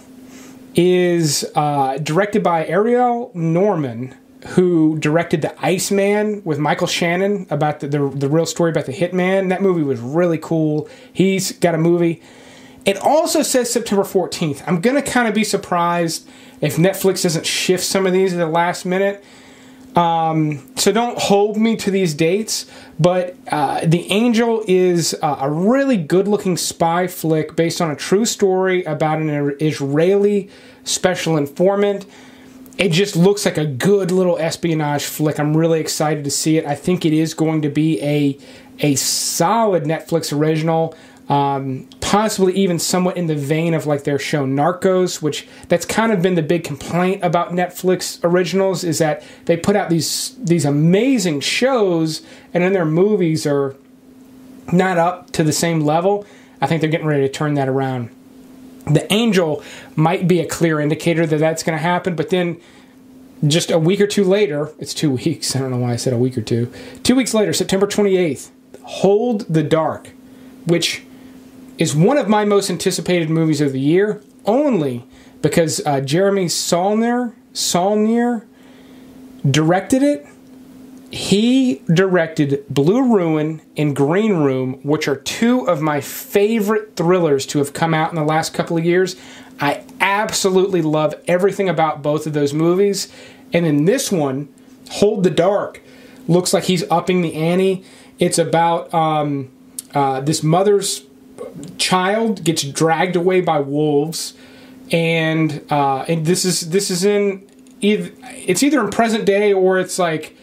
[0.76, 4.16] is uh, directed by Ariel Vromen,
[4.48, 8.94] who directed The Iceman with Michael Shannon about the, the, the real story about the
[8.94, 9.50] hitman.
[9.50, 10.88] That movie was really cool.
[11.12, 12.22] He's got a movie.
[12.86, 14.64] It also says September 14th.
[14.68, 16.30] I'm going to kind of be surprised
[16.62, 19.24] if Netflix doesn't shift some of these at the last minute.
[19.96, 25.50] Um, so don't hold me to these dates, but uh, The Angel is uh, a
[25.50, 30.50] really good looking spy flick based on a true story about an Israeli
[30.84, 32.06] special informant.
[32.78, 35.40] It just looks like a good little espionage flick.
[35.40, 36.66] I'm really excited to see it.
[36.66, 38.38] I think it is going to be a
[38.80, 40.96] a solid Netflix original
[41.28, 46.12] um, possibly even somewhat in the vein of like their show Narcos, which that's kind
[46.12, 50.66] of been the big complaint about Netflix originals is that they put out these these
[50.66, 52.22] amazing shows
[52.54, 53.76] and then their movies are
[54.72, 56.26] not up to the same level.
[56.62, 58.15] I think they're getting ready to turn that around.
[58.86, 59.64] The Angel
[59.96, 62.62] might be a clear indicator that that's going to happen, but then
[63.46, 65.56] just a week or two later, it's two weeks.
[65.56, 66.72] I don't know why I said a week or two.
[67.04, 68.50] Two weeks later, September 28th,
[68.84, 70.12] Hold the Dark,
[70.66, 71.04] which
[71.78, 75.06] is one of my most anticipated movies of the year, only
[75.42, 78.46] because uh, Jeremy Saulnier, Saulnier
[79.50, 80.26] directed it.
[81.16, 87.60] He directed Blue Ruin and Green Room, which are two of my favorite thrillers to
[87.60, 89.16] have come out in the last couple of years.
[89.58, 93.10] I absolutely love everything about both of those movies.
[93.54, 94.50] And in this one,
[94.92, 95.82] Hold the Dark,
[96.28, 97.86] looks like he's upping the ante.
[98.20, 99.54] It's about um,
[99.94, 101.06] uh, this mother's
[101.78, 104.34] child gets dragged away by wolves,
[104.92, 107.48] and uh, and this is this is in
[107.80, 110.35] either it's either in present day or it's like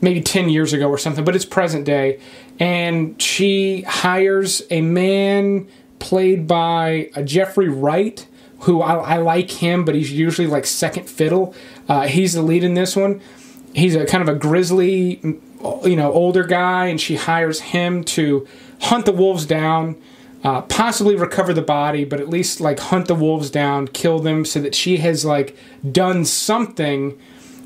[0.00, 2.20] maybe 10 years ago or something, but it's present day.
[2.58, 8.26] And she hires a man played by a Jeffrey Wright,
[8.60, 11.54] who I, I like him, but he's usually like second fiddle.
[11.88, 13.20] Uh, he's the lead in this one.
[13.74, 18.46] He's a kind of a grizzly, you know, older guy, and she hires him to
[18.80, 19.96] hunt the wolves down
[20.46, 24.44] uh, possibly recover the body, but at least like hunt the wolves down, kill them,
[24.44, 25.56] so that she has like
[25.90, 27.18] done something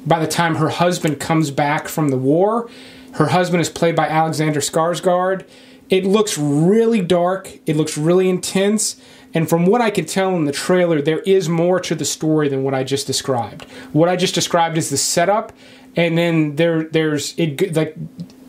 [0.07, 2.69] by the time her husband comes back from the war.
[3.13, 5.45] Her husband is played by Alexander Skarsgård.
[5.89, 7.59] It looks really dark.
[7.67, 9.01] It looks really intense.
[9.35, 12.49] And from what I could tell in the trailer, there is more to the story
[12.49, 13.65] than what I just described.
[13.93, 15.53] What I just described is the setup,
[15.97, 17.97] and then there there's it like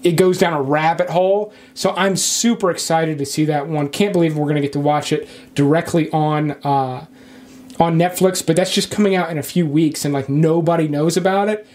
[0.04, 1.54] it goes down a rabbit hole.
[1.74, 3.90] So I'm super excited to see that one.
[3.90, 7.06] Can't believe we're going to get to watch it directly on uh,
[7.82, 11.18] on Netflix, but that's just coming out in a few weeks, and like nobody knows
[11.18, 11.68] about it.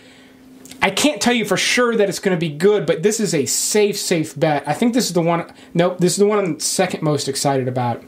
[0.80, 3.34] I can't tell you for sure that it's going to be good, but this is
[3.34, 4.62] a safe, safe bet.
[4.68, 5.52] I think this is the one.
[5.74, 8.02] Nope, this is the one I'm second most excited about.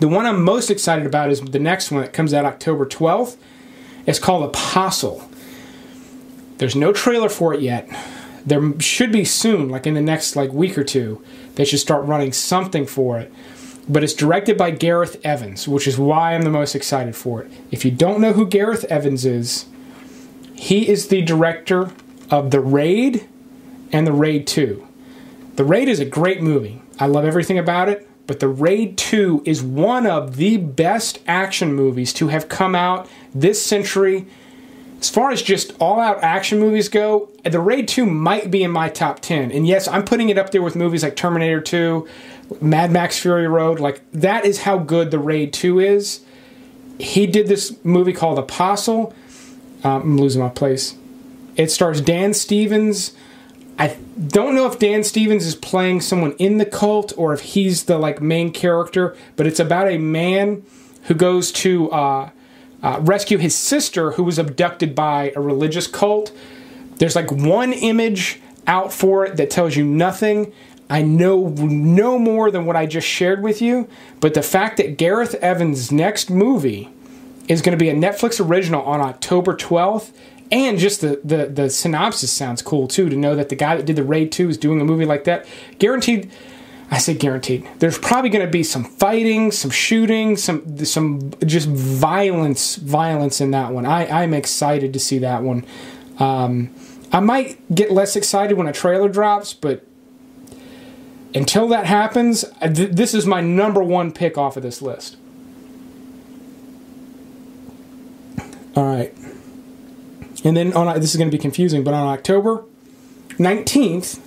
[0.00, 3.36] The one I'm most excited about is the next one that comes out October 12th.
[4.06, 5.28] It's called Apostle.
[6.58, 7.88] There's no trailer for it yet
[8.46, 11.22] there should be soon, like in the next like week or two,
[11.54, 13.32] they should start running something for it.
[13.88, 17.52] But it's directed by Gareth Evans, which is why I'm the most excited for it.
[17.70, 19.66] If you don't know who Gareth Evans is,
[20.54, 21.92] he is the director
[22.30, 23.28] of The Raid
[23.92, 24.86] and The Raid 2.
[25.56, 26.80] The Raid is a great movie.
[26.98, 31.74] I love everything about it, but The Raid 2 is one of the best action
[31.74, 34.26] movies to have come out this century
[35.04, 38.70] as far as just all out action movies go, The Raid 2 might be in
[38.70, 39.52] my top 10.
[39.52, 42.08] And yes, I'm putting it up there with movies like Terminator 2,
[42.60, 43.80] Mad Max Fury Road.
[43.80, 46.20] Like, that is how good The Raid 2 is.
[46.98, 49.14] He did this movie called Apostle.
[49.82, 50.96] Um, I'm losing my place.
[51.56, 53.12] It stars Dan Stevens.
[53.78, 53.96] I
[54.28, 57.98] don't know if Dan Stevens is playing someone in the cult or if he's the
[57.98, 60.64] like main character, but it's about a man
[61.04, 62.30] who goes to uh,
[62.82, 66.32] uh, rescue his sister who was abducted by a religious cult.
[66.96, 70.52] There's like one image out for it that tells you nothing.
[70.94, 73.88] I know no more than what I just shared with you,
[74.20, 76.88] but the fact that Gareth Evans' next movie
[77.48, 80.12] is going to be a Netflix original on October 12th,
[80.52, 83.86] and just the, the, the synopsis sounds cool too to know that the guy that
[83.86, 85.46] did the Raid 2 is doing a movie like that.
[85.80, 86.30] Guaranteed,
[86.92, 87.68] I say guaranteed.
[87.80, 93.50] There's probably going to be some fighting, some shooting, some some just violence, violence in
[93.50, 93.84] that one.
[93.84, 95.66] I, I'm excited to see that one.
[96.20, 96.72] Um,
[97.10, 99.84] I might get less excited when a trailer drops, but
[101.34, 105.16] until that happens, uh, th- this is my number one pick off of this list.
[108.76, 109.14] All right.
[110.44, 112.64] And then on this is going to be confusing, but on October
[113.30, 114.20] 19th,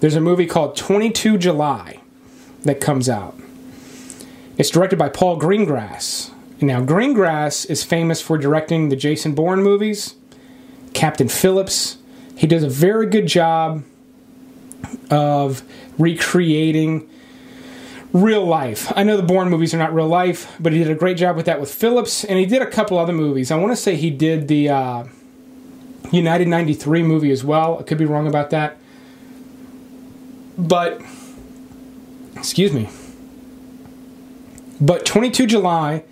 [0.00, 2.00] there's a movie called 22 July
[2.62, 3.38] that comes out.
[4.58, 6.30] It's directed by Paul Greengrass.
[6.60, 10.14] Now, Greengrass is famous for directing the Jason Bourne movies,
[10.92, 11.96] Captain Phillips.
[12.36, 13.82] He does a very good job
[15.10, 15.62] of
[15.98, 17.08] recreating
[18.12, 18.92] real life.
[18.96, 21.36] I know the Bourne movies are not real life, but he did a great job
[21.36, 23.50] with that with Phillips, and he did a couple other movies.
[23.50, 25.04] I want to say he did the uh,
[26.10, 27.78] United 93 movie as well.
[27.78, 28.76] I could be wrong about that.
[30.58, 31.00] But,
[32.36, 32.88] excuse me.
[34.80, 36.04] But 22 July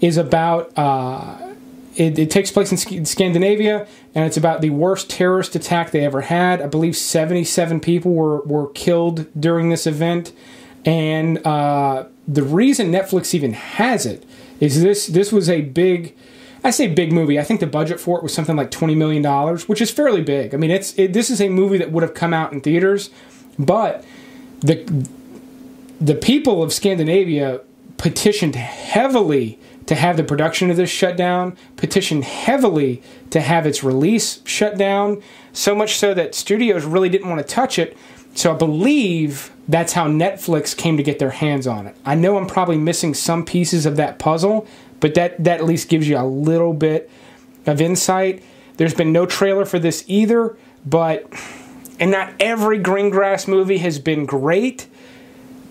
[0.00, 1.41] is about, uh,
[1.96, 6.22] it, it, takes place in Scandinavia, and it's about the worst terrorist attack they ever
[6.22, 6.60] had.
[6.60, 10.32] I believe 77 people were, were killed during this event.
[10.84, 14.24] And uh, the reason Netflix even has it
[14.60, 16.16] is this this was a big
[16.64, 17.38] I say big movie.
[17.40, 20.22] I think the budget for it was something like twenty million dollars, which is fairly
[20.22, 20.54] big.
[20.54, 23.10] I mean, it's it, this is a movie that would have come out in theaters,
[23.58, 24.04] but
[24.60, 25.06] the
[26.00, 27.60] the people of Scandinavia
[27.96, 33.82] petitioned heavily to have the production of this shut down, petitioned heavily to have its
[33.82, 35.22] release shut down,
[35.52, 37.96] so much so that studios really didn't want to touch it.
[38.34, 41.96] So I believe that's how Netflix came to get their hands on it.
[42.04, 44.66] I know I'm probably missing some pieces of that puzzle,
[45.00, 47.10] but that, that at least gives you a little bit
[47.66, 48.42] of insight.
[48.76, 50.56] There's been no trailer for this either,
[50.86, 51.30] but
[52.00, 54.88] and not every Greengrass movie has been great,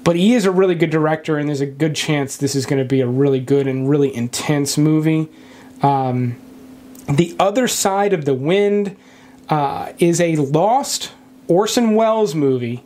[0.03, 2.79] but he is a really good director, and there's a good chance this is going
[2.79, 5.29] to be a really good and really intense movie.
[5.81, 6.37] Um,
[7.07, 8.95] the other side of the wind
[9.49, 11.11] uh, is a lost
[11.47, 12.83] Orson Welles movie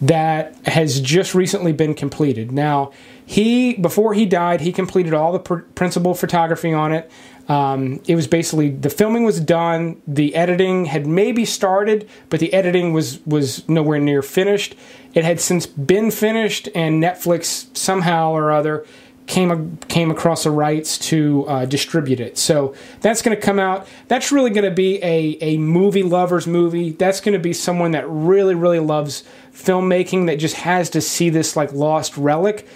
[0.00, 2.52] that has just recently been completed.
[2.52, 2.92] Now,
[3.24, 7.10] he before he died, he completed all the pr- principal photography on it.
[7.48, 12.52] Um, it was basically the filming was done, the editing had maybe started, but the
[12.52, 14.74] editing was was nowhere near finished.
[15.14, 18.84] It had since been finished, and Netflix somehow or other
[19.26, 22.36] came came across the rights to uh, distribute it.
[22.36, 23.86] So that's going to come out.
[24.08, 26.90] That's really going to be a a movie lovers movie.
[26.90, 29.24] That's going to be someone that really really loves
[29.54, 32.66] filmmaking that just has to see this like lost relic.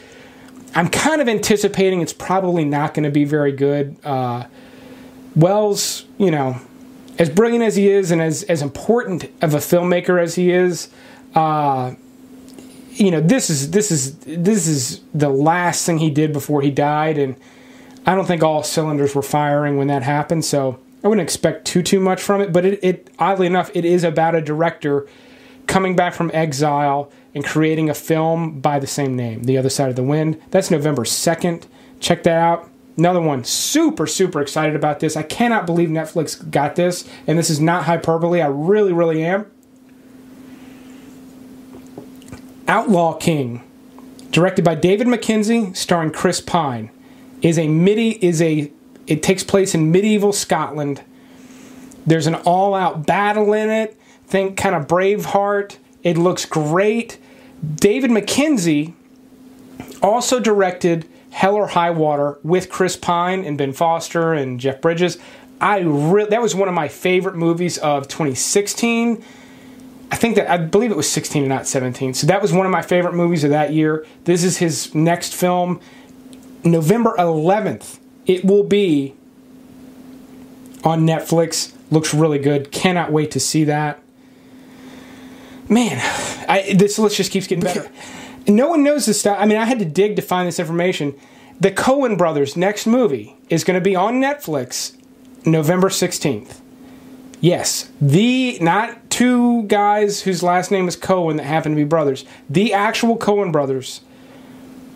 [0.75, 3.97] I'm kind of anticipating it's probably not going to be very good.
[4.05, 4.45] Uh,
[5.35, 6.61] Welles, you know,
[7.19, 10.89] as brilliant as he is and as as important of a filmmaker as he is,
[11.35, 11.95] uh,
[12.91, 16.71] you know this is this is this is the last thing he did before he
[16.71, 17.37] died, and
[18.07, 20.45] I don't think all cylinders were firing when that happened.
[20.45, 22.53] So I wouldn't expect too too much from it.
[22.53, 25.07] But it, it oddly enough, it is about a director
[25.67, 29.89] coming back from exile and creating a film by the same name, The Other Side
[29.89, 30.41] of the Wind.
[30.51, 31.67] That's November second.
[32.01, 32.69] Check that out.
[32.97, 35.17] Another one, super, super excited about this.
[35.17, 38.43] I cannot believe Netflix got this, and this is not hyperbole.
[38.43, 39.47] I really, really am.
[42.69, 43.63] Outlaw King,
[44.31, 46.91] directed by David Mackenzie, starring Chris Pine,
[47.41, 48.71] is a midi is a
[49.07, 51.03] it takes place in medieval Scotland.
[52.07, 53.99] There's an all-out battle in it.
[54.27, 55.77] Think kind of Braveheart.
[56.03, 57.19] It looks great.
[57.75, 58.95] David Mackenzie
[60.01, 65.19] also directed Hell or High Water with Chris Pine and Ben Foster and Jeff Bridges.
[65.61, 69.25] I re- that was one of my favorite movies of 2016
[70.13, 72.13] I think that I believe it was 16 and not 17.
[72.13, 74.07] So that was one of my favorite movies of that year.
[74.25, 75.81] This is his next film.
[76.65, 79.15] November 11th, it will be
[80.85, 81.75] on Netflix.
[81.91, 82.71] Looks really good.
[82.71, 84.03] Cannot wait to see that.
[85.71, 85.99] Man,
[86.47, 87.91] I, this list just keeps getting better.
[88.57, 89.39] No one knows this stuff.
[89.41, 91.15] I mean, I had to dig to find this information.
[91.61, 94.97] The Coen brothers' next movie is going to be on Netflix
[95.47, 96.61] November 16th.
[97.41, 102.25] Yes, the not two guys whose last name is Cohen that happen to be brothers.
[102.49, 104.01] The actual Coen brothers.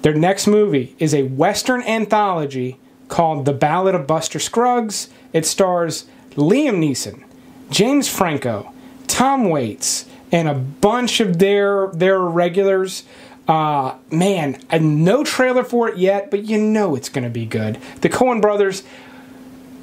[0.02, 2.78] Their next movie is a Western anthology
[3.08, 5.08] called The Ballad of Buster Scruggs.
[5.32, 7.24] It stars Liam Neeson,
[7.70, 8.72] James Franco,
[9.08, 13.04] Tom Waits, and a bunch of their their regulars.
[13.48, 17.78] Uh, man, no trailer for it yet, but you know it's going to be good.
[18.00, 18.82] The Coen brothers,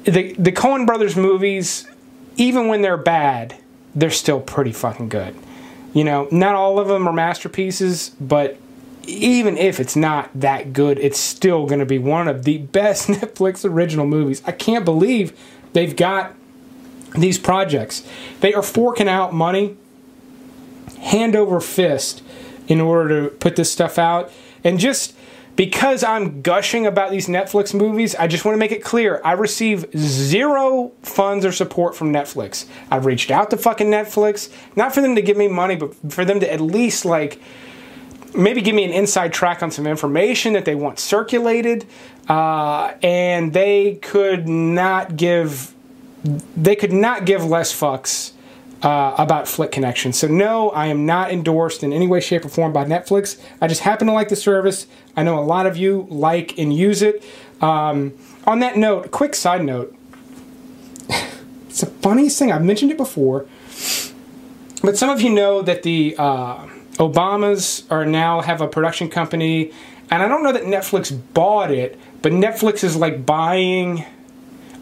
[0.04, 1.88] the the Coen brothers movies,
[2.36, 3.56] even when they're bad,
[3.94, 5.34] they're still pretty fucking good.
[5.94, 8.58] You know, not all of them are masterpieces, but
[9.06, 13.08] even if it's not that good, it's still going to be one of the best
[13.08, 14.42] Netflix original movies.
[14.44, 15.38] I can't believe
[15.72, 16.34] they've got
[17.16, 18.06] these projects.
[18.40, 19.76] They are forking out money
[20.98, 22.22] hand over fist
[22.68, 24.32] in order to put this stuff out.
[24.62, 25.14] And just
[25.56, 29.32] because I'm gushing about these Netflix movies, I just want to make it clear I
[29.32, 32.66] receive zero funds or support from Netflix.
[32.90, 36.24] I've reached out to fucking Netflix, not for them to give me money, but for
[36.24, 37.40] them to at least like
[38.34, 41.86] maybe give me an inside track on some information that they want circulated.
[42.28, 45.72] Uh, and they could not give
[46.56, 48.32] they could not give less fucks
[48.84, 50.12] uh, about Flick Connection.
[50.12, 53.40] So, no, I am not endorsed in any way, shape, or form by Netflix.
[53.60, 54.86] I just happen to like the service.
[55.16, 57.24] I know a lot of you like and use it.
[57.62, 58.12] Um,
[58.46, 59.96] on that note, quick side note
[61.08, 62.52] it's the funniest thing.
[62.52, 63.46] I've mentioned it before,
[64.82, 66.66] but some of you know that the uh,
[66.98, 69.72] Obamas are now have a production company,
[70.10, 74.04] and I don't know that Netflix bought it, but Netflix is like buying.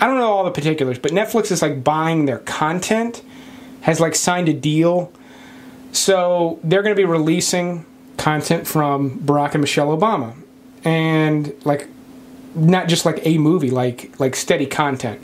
[0.00, 3.22] I don't know all the particulars, but Netflix is like buying their content
[3.82, 5.12] has like signed a deal.
[5.92, 7.84] So they're going to be releasing
[8.16, 10.34] content from Barack and Michelle Obama,
[10.84, 11.88] and like
[12.54, 15.22] not just like a movie, like like steady content.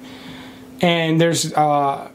[0.80, 2.10] And there's uh,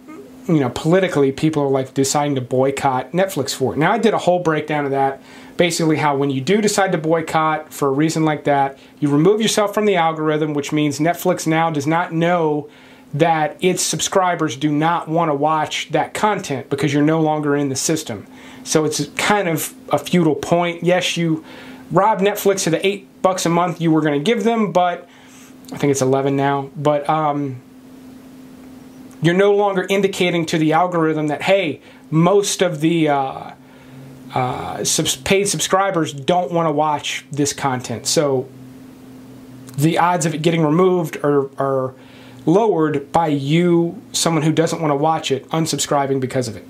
[0.47, 3.77] you know politically people are like deciding to boycott Netflix for it.
[3.77, 5.21] Now I did a whole breakdown of that.
[5.55, 9.41] Basically, how when you do decide to boycott for a reason like that, you remove
[9.41, 12.69] yourself from the algorithm, which means Netflix now does not know
[13.13, 17.69] that its subscribers do not want to watch that content because you're no longer in
[17.69, 18.25] the system.
[18.63, 20.83] So it's kind of a futile point.
[20.83, 21.45] Yes, you
[21.91, 25.07] rob Netflix of the eight bucks a month you were going to give them, but
[25.71, 26.71] I think it's 11 now.
[26.75, 27.61] But um,
[29.21, 33.51] you're no longer indicating to the algorithm that, hey, most of the uh,
[34.33, 34.85] uh,
[35.23, 38.07] paid subscribers don't want to watch this content.
[38.07, 38.49] So
[39.77, 41.93] the odds of it getting removed are, are
[42.45, 46.67] lowered by you, someone who doesn't want to watch it, unsubscribing because of it.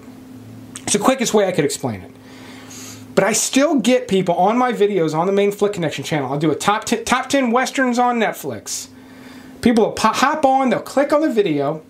[0.84, 2.12] It's the quickest way I could explain it.
[3.16, 6.32] But I still get people on my videos on the main Flick Connection channel.
[6.32, 8.88] I'll do a top 10, top 10 westerns on Netflix.
[9.62, 11.84] People will pop, hop on, they'll click on the video.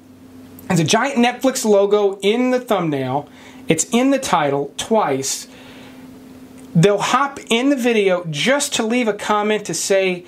[0.67, 3.27] There's a giant Netflix logo in the thumbnail.
[3.67, 5.47] It's in the title twice.
[6.75, 10.25] They'll hop in the video just to leave a comment to say,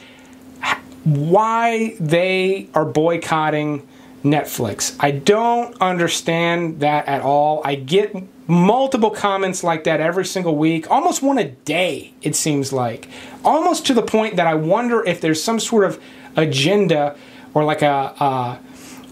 [1.05, 3.87] why they are boycotting
[4.23, 4.95] Netflix.
[4.99, 7.61] I don't understand that at all.
[7.63, 8.15] I get
[8.47, 13.07] multiple comments like that every single week, almost one a day, it seems like.
[13.43, 16.01] Almost to the point that I wonder if there's some sort of
[16.35, 17.15] agenda
[17.53, 18.59] or like a,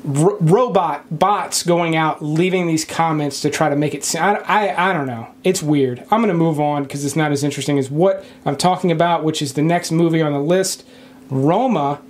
[0.03, 4.93] robot bots going out leaving these comments to try to make it I, I, I
[4.93, 7.89] don't know it's weird i'm going to move on because it's not as interesting as
[7.89, 10.85] what i'm talking about which is the next movie on the list
[11.33, 12.01] Roma,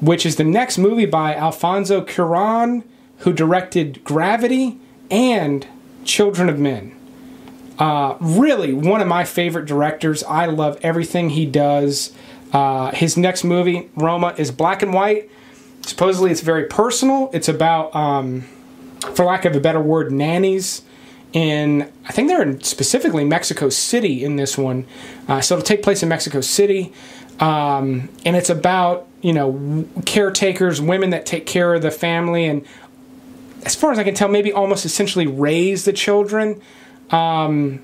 [0.00, 2.84] which is the next movie by Alfonso Cuaron,
[3.18, 4.78] who directed Gravity
[5.10, 5.66] and
[6.04, 6.92] Children of Men.
[7.78, 10.22] Uh, really, one of my favorite directors.
[10.24, 12.12] I love everything he does.
[12.52, 15.30] Uh, his next movie, Roma, is black and white.
[15.82, 17.30] Supposedly, it's very personal.
[17.32, 18.42] It's about, um,
[19.14, 20.82] for lack of a better word, nannies
[21.32, 24.86] in I think they're in specifically Mexico City in this one.
[25.28, 26.92] Uh, so it'll take place in Mexico City.
[27.40, 32.66] Um, and it's about you know caretakers, women that take care of the family, and
[33.64, 36.60] as far as I can tell, maybe almost essentially raise the children.
[37.10, 37.80] Um,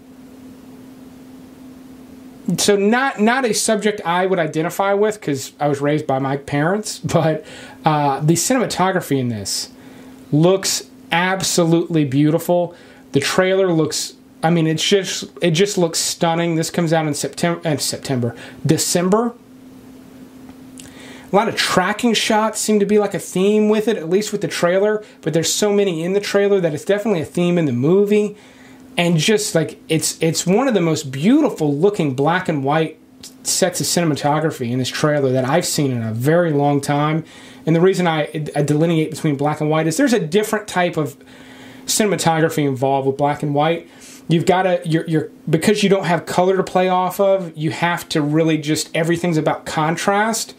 [2.59, 6.36] so not not a subject I would identify with because I was raised by my
[6.36, 7.44] parents, but
[7.84, 9.70] uh, the cinematography in this
[10.30, 12.74] looks absolutely beautiful.
[13.12, 16.57] The trailer looks I mean, it's just it just looks stunning.
[16.57, 18.34] This comes out in September, uh, September,
[18.66, 19.34] December.
[21.33, 24.33] A lot of tracking shots seem to be like a theme with it, at least
[24.33, 25.03] with the trailer.
[25.22, 28.37] But there's so many in the trailer that it's definitely a theme in the movie.
[28.99, 32.99] And just like it's it's one of the most beautiful looking black and white
[33.43, 37.24] sets of cinematography in this trailer that I've seen in a very long time.
[37.64, 40.99] And the reason I, I delineate between black and white is there's a different type
[40.99, 41.16] of
[41.87, 43.89] cinematography involved with black and white.
[44.28, 47.70] you've got to you're, you're because you don't have color to play off of you
[47.70, 50.55] have to really just everything's about contrast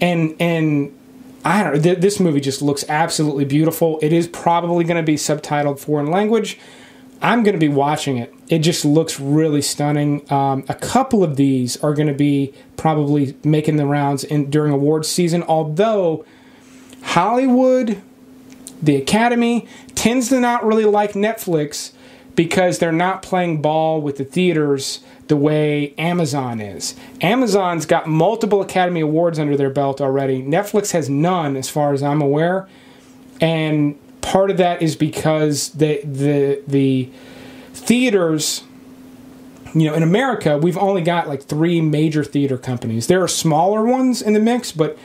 [0.00, 0.96] and and
[1.44, 3.98] i don't know th- this movie just looks absolutely beautiful.
[4.02, 6.58] It is probably going to be subtitled foreign language.
[7.22, 8.32] I'm going to be watching it.
[8.48, 10.30] It just looks really stunning.
[10.32, 14.72] Um, a couple of these are going to be probably making the rounds in during
[14.72, 16.24] awards season although
[17.02, 18.00] hollywood
[18.82, 21.92] the academy tends to not really like netflix
[22.34, 25.00] because they're not playing ball with the theaters
[25.30, 26.96] the way Amazon is.
[27.20, 30.42] Amazon's got multiple Academy Awards under their belt already.
[30.42, 32.68] Netflix has none, as far as I'm aware,
[33.40, 37.08] and part of that is because the the the
[37.72, 38.64] theaters.
[39.72, 43.06] You know, in America, we've only got like three major theater companies.
[43.06, 44.98] There are smaller ones in the mix, but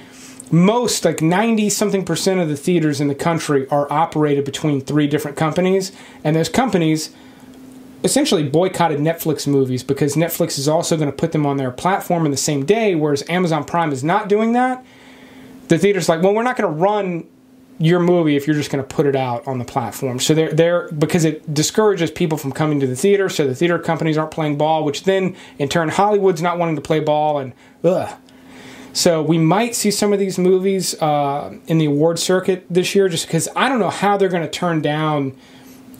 [0.51, 5.05] most, like 90 something percent of the theaters in the country, are operated between three
[5.05, 5.91] different companies.
[6.23, 7.11] And those companies
[8.05, 12.23] essentially boycotted Netflix movies because Netflix is also going to put them on their platform
[12.25, 14.85] in the same day, whereas Amazon Prime is not doing that.
[15.67, 17.27] The theater's like, well, we're not going to run
[17.79, 20.19] your movie if you're just going to put it out on the platform.
[20.19, 23.27] So they're there because it discourages people from coming to the theater.
[23.27, 26.81] So the theater companies aren't playing ball, which then in turn Hollywood's not wanting to
[26.81, 27.53] play ball, and
[27.83, 28.15] ugh.
[28.93, 33.09] So we might see some of these movies uh, in the award circuit this year,
[33.09, 35.35] just because I don't know how they're going to turn down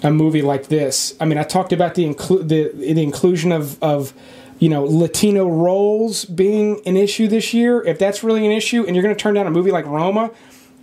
[0.03, 1.15] a movie like this.
[1.19, 4.13] I mean, I talked about the inclu- the, the inclusion of of
[4.59, 7.81] you know Latino roles being an issue this year.
[7.83, 10.31] If that's really an issue, and you're going to turn down a movie like Roma,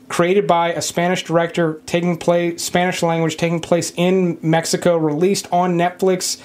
[0.08, 5.74] created by a Spanish director, taking place Spanish language, taking place in Mexico, released on
[5.74, 6.40] Netflix,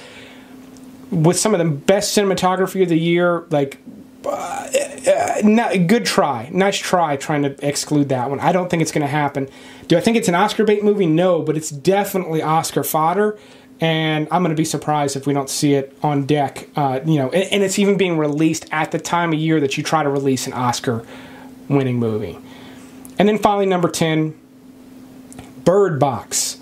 [1.09, 3.80] with some of the best cinematography of the year, like.
[4.26, 4.68] Uh,
[5.07, 8.39] uh, good try, nice try, trying to exclude that one.
[8.39, 9.47] I don't think it's going to happen.
[9.88, 11.05] Do I think it's an Oscar bait movie?
[11.05, 13.38] No, but it's definitely Oscar fodder,
[13.80, 16.68] and I'm going to be surprised if we don't see it on deck.
[16.76, 19.78] Uh, you know, and, and it's even being released at the time of year that
[19.78, 22.38] you try to release an Oscar-winning movie.
[23.20, 24.38] And then finally, number ten,
[25.63, 26.57] Bird Box.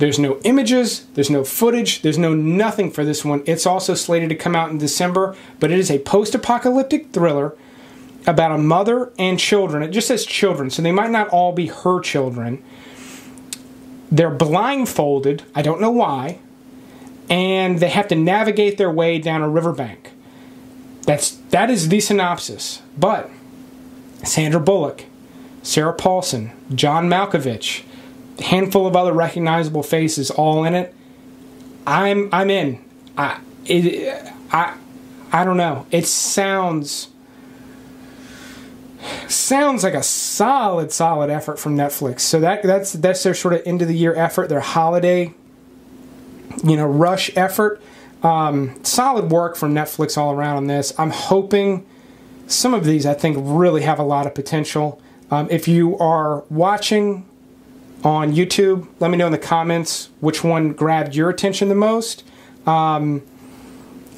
[0.00, 3.42] There's no images, there's no footage, there's no nothing for this one.
[3.44, 7.54] It's also slated to come out in December, but it is a post apocalyptic thriller
[8.26, 9.82] about a mother and children.
[9.82, 12.64] It just says children, so they might not all be her children.
[14.10, 16.38] They're blindfolded, I don't know why,
[17.28, 20.12] and they have to navigate their way down a riverbank.
[21.02, 22.80] That's that is the synopsis.
[22.96, 23.28] But
[24.24, 25.04] Sandra Bullock,
[25.62, 27.82] Sarah Paulson, John Malkovich,
[28.40, 30.94] handful of other recognizable faces all in it.
[31.86, 32.84] I'm I'm in.
[33.16, 34.76] I it, I
[35.32, 35.86] I don't know.
[35.90, 37.08] It sounds
[39.28, 42.20] sounds like a solid solid effort from Netflix.
[42.20, 45.34] So that that's that's their sort of end of the year effort, their holiday
[46.64, 47.80] you know rush effort.
[48.22, 50.92] Um, solid work from Netflix all around on this.
[50.98, 51.86] I'm hoping
[52.46, 55.00] some of these I think really have a lot of potential.
[55.30, 57.26] Um, if you are watching
[58.04, 58.86] on YouTube.
[58.98, 62.24] Let me know in the comments which one grabbed your attention the most.
[62.66, 63.22] Um,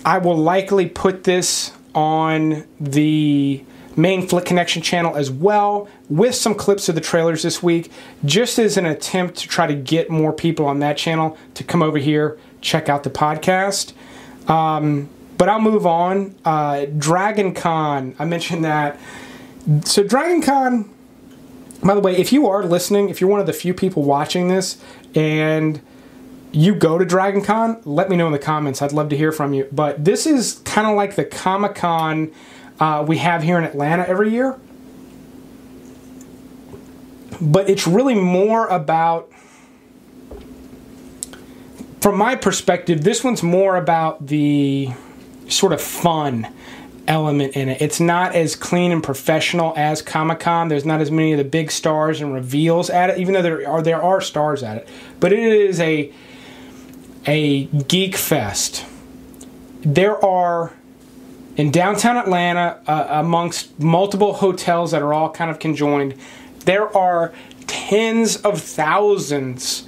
[0.04, 3.64] I will likely put this on the
[3.96, 7.90] main Flick Connection channel as well, with some clips of the trailers this week,
[8.24, 11.82] just as an attempt to try to get more people on that channel to come
[11.82, 13.92] over here, check out the podcast.
[14.48, 15.08] Um,
[15.38, 16.34] but I'll move on.
[16.44, 18.98] Uh, Dragon Con, I mentioned that.
[19.84, 20.90] So, Dragon Con
[21.82, 24.48] by the way, if you are listening, if you're one of the few people watching
[24.48, 24.78] this
[25.14, 25.80] and
[26.52, 28.82] you go to Dragon Con, let me know in the comments.
[28.82, 29.66] I'd love to hear from you.
[29.72, 32.30] But this is kind of like the Comic Con
[32.78, 34.58] uh, we have here in Atlanta every year.
[37.40, 39.32] But it's really more about,
[42.00, 44.90] from my perspective, this one's more about the
[45.48, 46.52] sort of fun
[47.08, 47.82] element in it.
[47.82, 50.68] It's not as clean and professional as Comic Con.
[50.68, 53.68] There's not as many of the big stars and reveals at it, even though there
[53.68, 54.88] are there are stars at it.
[55.20, 56.12] But it is a
[57.26, 58.84] a geek fest.
[59.82, 60.72] There are
[61.56, 66.14] in downtown Atlanta, uh, amongst multiple hotels that are all kind of conjoined,
[66.64, 67.32] there are
[67.66, 69.86] tens of thousands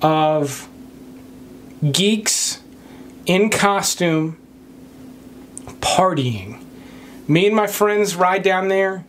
[0.00, 0.68] of
[1.92, 2.60] geeks
[3.26, 4.38] in costume
[5.80, 6.62] partying.
[7.26, 9.04] Me and my friends ride down there.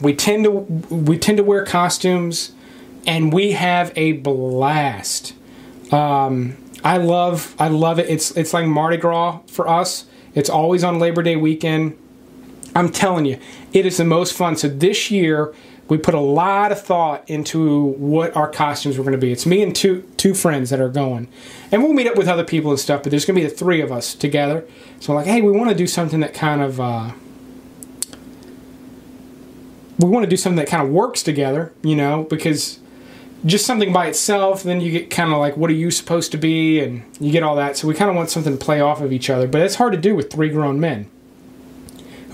[0.00, 2.52] We tend to we tend to wear costumes,
[3.06, 5.34] and we have a blast.
[5.92, 8.08] Um, I love I love it.
[8.08, 10.06] It's it's like Mardi Gras for us.
[10.34, 11.96] It's always on Labor Day weekend.
[12.74, 13.38] I'm telling you,
[13.72, 14.56] it is the most fun.
[14.56, 15.54] So this year
[15.88, 19.32] we put a lot of thought into what our costumes were going to be.
[19.32, 21.28] It's me and two two friends that are going,
[21.70, 23.02] and we'll meet up with other people and stuff.
[23.02, 24.64] But there's going to be the three of us together.
[25.00, 27.12] So like, hey, we want to do something that kind of uh,
[29.98, 32.80] we want to do something that kind of works together, you know, because
[33.44, 36.38] just something by itself, then you get kind of like, what are you supposed to
[36.38, 37.76] be, and you get all that.
[37.76, 39.92] So we kind of want something to play off of each other, but it's hard
[39.92, 41.10] to do with three grown men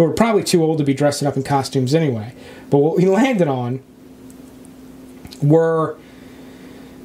[0.00, 2.34] who are probably too old to be dressing up in costumes anyway.
[2.70, 3.82] But what we landed on
[5.42, 5.98] were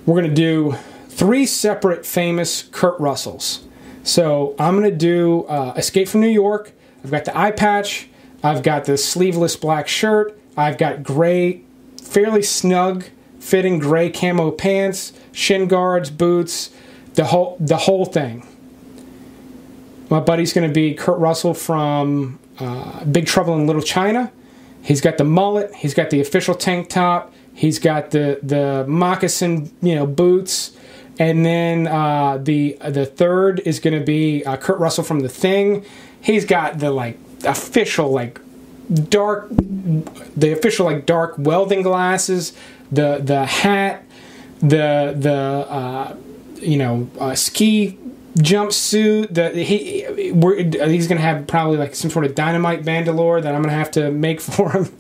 [0.05, 0.77] we're going to do
[1.09, 3.65] three separate famous Kurt Russells.
[4.03, 6.71] So I'm going to do uh, Escape from New York.
[7.03, 8.07] I've got the eye patch.
[8.41, 10.39] I've got the sleeveless black shirt.
[10.55, 11.63] I've got gray,
[12.01, 13.03] fairly snug
[13.41, 16.71] fitting gray camo pants, shin guards, boots,
[17.15, 18.47] the whole the whole thing.
[20.09, 24.31] My buddy's going to be Kurt Russell from uh, Big Trouble in Little China.
[24.81, 25.73] He's got the mullet.
[25.75, 27.33] He's got the official tank top.
[27.53, 30.77] He's got the the moccasin, you know, boots.
[31.17, 35.29] And then uh, the the third is going to be uh, Kurt Russell from The
[35.29, 35.85] Thing.
[36.21, 38.39] He's got the like official like
[39.09, 42.53] dark, the official like dark welding glasses,
[42.91, 44.03] the the hat,
[44.59, 46.15] the the uh,
[46.55, 47.97] you know uh, ski
[48.37, 49.33] jumpsuit.
[49.33, 50.05] The he
[50.91, 54.11] he's gonna have probably like some sort of dynamite bandolier that I'm gonna have to
[54.11, 54.95] make for him.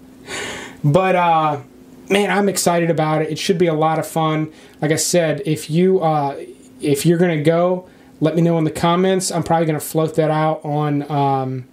[0.83, 1.61] but uh,
[2.09, 3.31] man, I'm excited about it.
[3.31, 4.51] It should be a lot of fun.
[4.81, 6.37] Like I said, if you uh,
[6.81, 7.87] if you're gonna go,
[8.19, 9.31] let me know in the comments.
[9.31, 11.09] I'm probably gonna float that out on.
[11.11, 11.67] Um,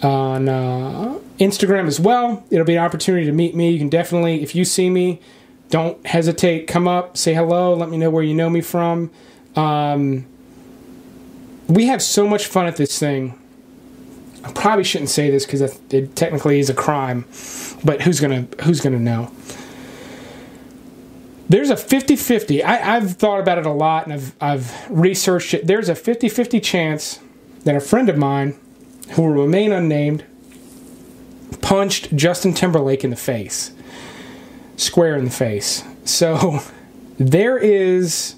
[0.00, 2.44] on uh, Instagram as well.
[2.50, 3.70] It'll be an opportunity to meet me.
[3.70, 5.20] You can definitely, if you see me,
[5.70, 6.66] don't hesitate.
[6.66, 9.10] Come up, say hello, let me know where you know me from.
[9.56, 10.26] Um,
[11.68, 13.38] we have so much fun at this thing.
[14.42, 15.60] I probably shouldn't say this because
[15.92, 17.26] it technically is a crime,
[17.84, 19.30] but who's gonna who's gonna know?
[21.50, 22.62] There's a 50-50.
[22.62, 25.66] I, I've thought about it a lot and I've I've researched it.
[25.66, 27.20] There's a 50-50 chance
[27.64, 28.58] that a friend of mine
[29.10, 30.24] who will remain unnamed,
[31.60, 33.72] punched Justin Timberlake in the face,
[34.76, 35.82] square in the face.
[36.04, 36.60] So
[37.18, 38.36] there is,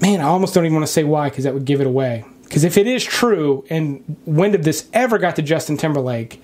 [0.00, 2.24] man, I almost don't even want to say why because that would give it away.
[2.46, 6.40] Because if it is true, and when did this ever got to Justin Timberlake,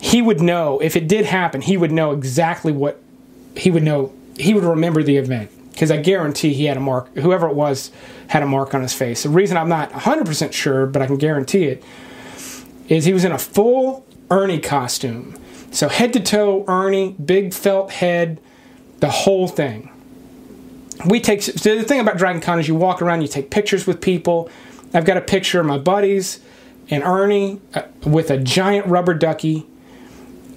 [0.00, 3.02] he would know, if it did happen, he would know exactly what,
[3.56, 5.50] he would know, he would remember the event.
[5.72, 7.90] Because I guarantee he had a mark, whoever it was
[8.28, 9.24] had a mark on his face.
[9.24, 11.84] The reason I'm not 100% sure, but I can guarantee it,
[12.88, 15.36] is he was in a full Ernie costume.
[15.70, 18.40] So head to toe Ernie, big felt head,
[19.00, 19.90] the whole thing.
[21.04, 23.86] We take so the thing about Dragon Con is you walk around, you take pictures
[23.86, 24.48] with people.
[24.96, 26.40] I've got a picture of my buddies
[26.90, 29.66] and Ernie uh, with a giant rubber ducky,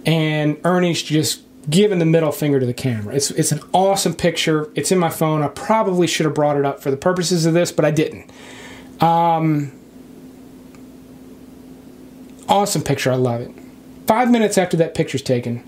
[0.06, 3.16] and Ernie's just giving the middle finger to the camera.
[3.16, 4.72] It's it's an awesome picture.
[4.76, 5.44] It's in my phone.
[5.44, 8.32] I probably should have brought it up for the purposes of this, but I didn't.
[9.02, 9.74] Um,
[12.50, 13.12] Awesome picture.
[13.12, 13.52] I love it.
[14.08, 15.64] Five minutes after that picture's taken,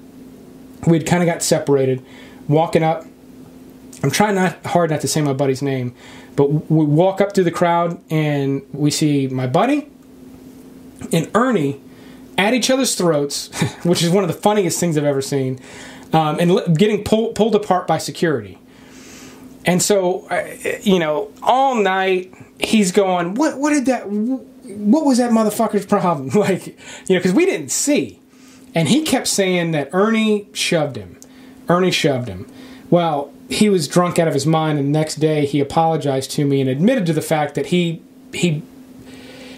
[0.87, 2.03] we'd kind of got separated,
[2.47, 3.05] walking up.
[4.01, 5.93] I'm trying not hard not to say my buddy's name,
[6.35, 9.89] but we walk up through the crowd and we see my buddy
[11.11, 11.81] and Ernie
[12.37, 13.49] at each other's throats,
[13.83, 15.59] which is one of the funniest things I've ever seen,
[16.13, 18.57] um, and getting pull, pulled apart by security.
[19.65, 20.27] And so,
[20.81, 23.59] you know, all night he's going, "What?
[23.59, 24.07] What did that?
[24.75, 26.29] what was that motherfucker's problem?
[26.39, 26.73] like, you
[27.15, 28.19] know, because we didn't see.
[28.73, 31.17] And he kept saying that Ernie shoved him.
[31.67, 32.47] Ernie shoved him.
[32.89, 36.45] Well, he was drunk out of his mind, and the next day he apologized to
[36.45, 38.01] me and admitted to the fact that he
[38.33, 38.63] he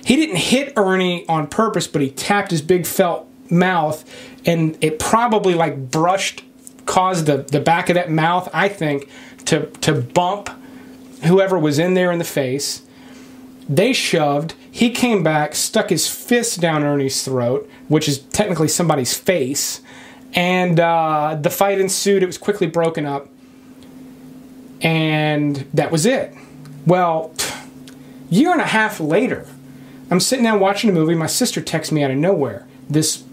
[0.04, 4.04] he didn't hit Ernie on purpose, but he tapped his big felt mouth,
[4.46, 6.44] and it probably like brushed,
[6.88, 9.08] caused the the back of that mouth, I think,
[9.46, 10.50] to to bump
[11.26, 12.82] whoever was in there in the face.
[13.70, 14.56] They shoved.
[14.72, 19.82] He came back, stuck his fist down Ernie's throat, which is technically somebody's face,
[20.34, 22.24] and uh, the fight ensued.
[22.24, 23.30] It was quickly broken up,
[24.84, 26.36] and that was it.
[26.86, 27.34] Well,
[28.30, 29.48] year and a half later,
[30.12, 31.16] I'm sitting down watching a movie.
[31.16, 33.24] My sister texts me out of nowhere this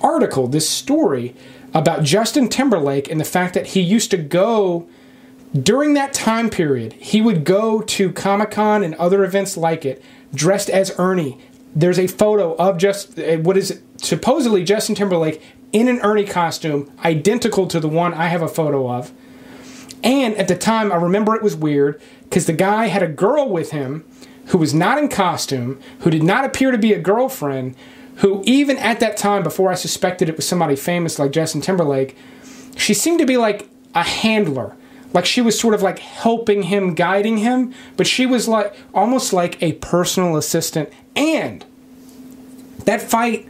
[0.00, 1.34] article, this story
[1.74, 4.88] about Justin Timberlake and the fact that he used to go
[5.52, 10.02] during that time period, he would go to Comic Con and other events like it
[10.32, 11.38] dressed as Ernie.
[11.74, 15.42] There's a photo of just uh, what is it, supposedly Justin Timberlake
[15.72, 19.12] in an Ernie costume, identical to the one I have a photo of.
[20.02, 23.48] And at the time, I remember it was weird because the guy had a girl
[23.48, 24.04] with him
[24.46, 27.76] who was not in costume, who did not appear to be a girlfriend,
[28.16, 32.16] who, even at that time, before I suspected it was somebody famous like Justin Timberlake,
[32.76, 34.76] she seemed to be like a handler.
[35.12, 39.32] Like she was sort of like helping him, guiding him, but she was like almost
[39.32, 40.90] like a personal assistant.
[41.16, 41.64] And
[42.84, 43.48] that fight,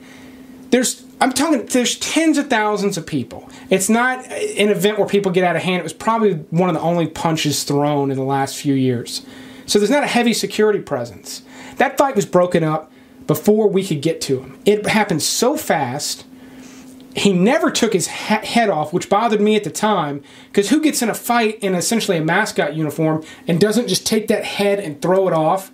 [0.71, 3.49] there's I'm talking there's tens of thousands of people.
[3.69, 5.81] It's not an event where people get out of hand.
[5.81, 9.25] It was probably one of the only punches thrown in the last few years.
[9.67, 11.43] So there's not a heavy security presence.
[11.77, 12.91] That fight was broken up
[13.27, 14.59] before we could get to him.
[14.65, 16.25] It happened so fast.
[17.15, 20.81] He never took his ha- head off, which bothered me at the time, because who
[20.81, 24.79] gets in a fight in essentially a mascot uniform and doesn't just take that head
[24.79, 25.71] and throw it off?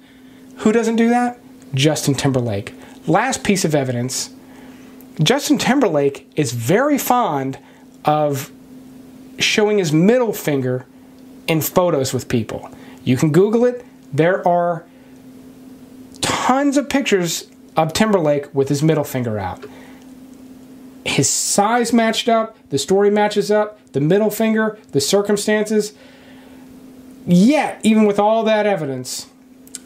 [0.59, 1.39] Who doesn't do that?
[1.75, 2.73] Justin Timberlake.
[3.07, 4.31] Last piece of evidence
[5.23, 7.59] Justin Timberlake is very fond
[8.05, 8.51] of
[9.39, 10.87] showing his middle finger
[11.47, 12.71] in photos with people.
[13.05, 13.85] You can Google it.
[14.13, 14.85] There are
[16.21, 19.65] tons of pictures of Timberlake with his middle finger out.
[21.05, 25.93] His size matched up, the story matches up, the middle finger, the circumstances.
[27.27, 29.29] Yet, even with all that evidence,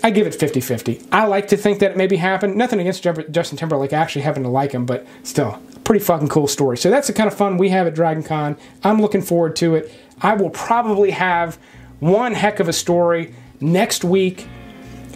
[0.03, 1.03] I give it 50 50.
[1.13, 2.57] I like to think that it maybe happened.
[2.57, 3.93] Nothing against Justin Timberlake.
[3.93, 6.79] Actually happen to like him, but still, pretty fucking cool story.
[6.79, 8.57] So that's the kind of fun we have at Dragon Con.
[8.83, 9.93] I'm looking forward to it.
[10.21, 11.59] I will probably have
[11.99, 14.47] one heck of a story next week,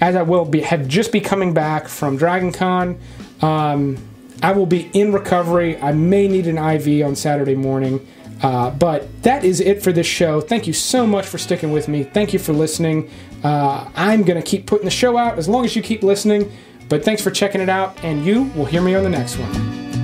[0.01, 2.99] as I will be have just be coming back from Dragon Con.
[3.41, 3.97] Um,
[4.43, 5.81] I will be in recovery.
[5.81, 8.07] I may need an IV on Saturday morning.
[8.43, 10.41] Uh, but that is it for this show.
[10.41, 12.03] Thank you so much for sticking with me.
[12.03, 13.11] Thank you for listening.
[13.45, 16.51] Uh, I'm going to keep putting the show out as long as you keep listening.
[16.89, 20.04] But thanks for checking it out, and you will hear me on the next one.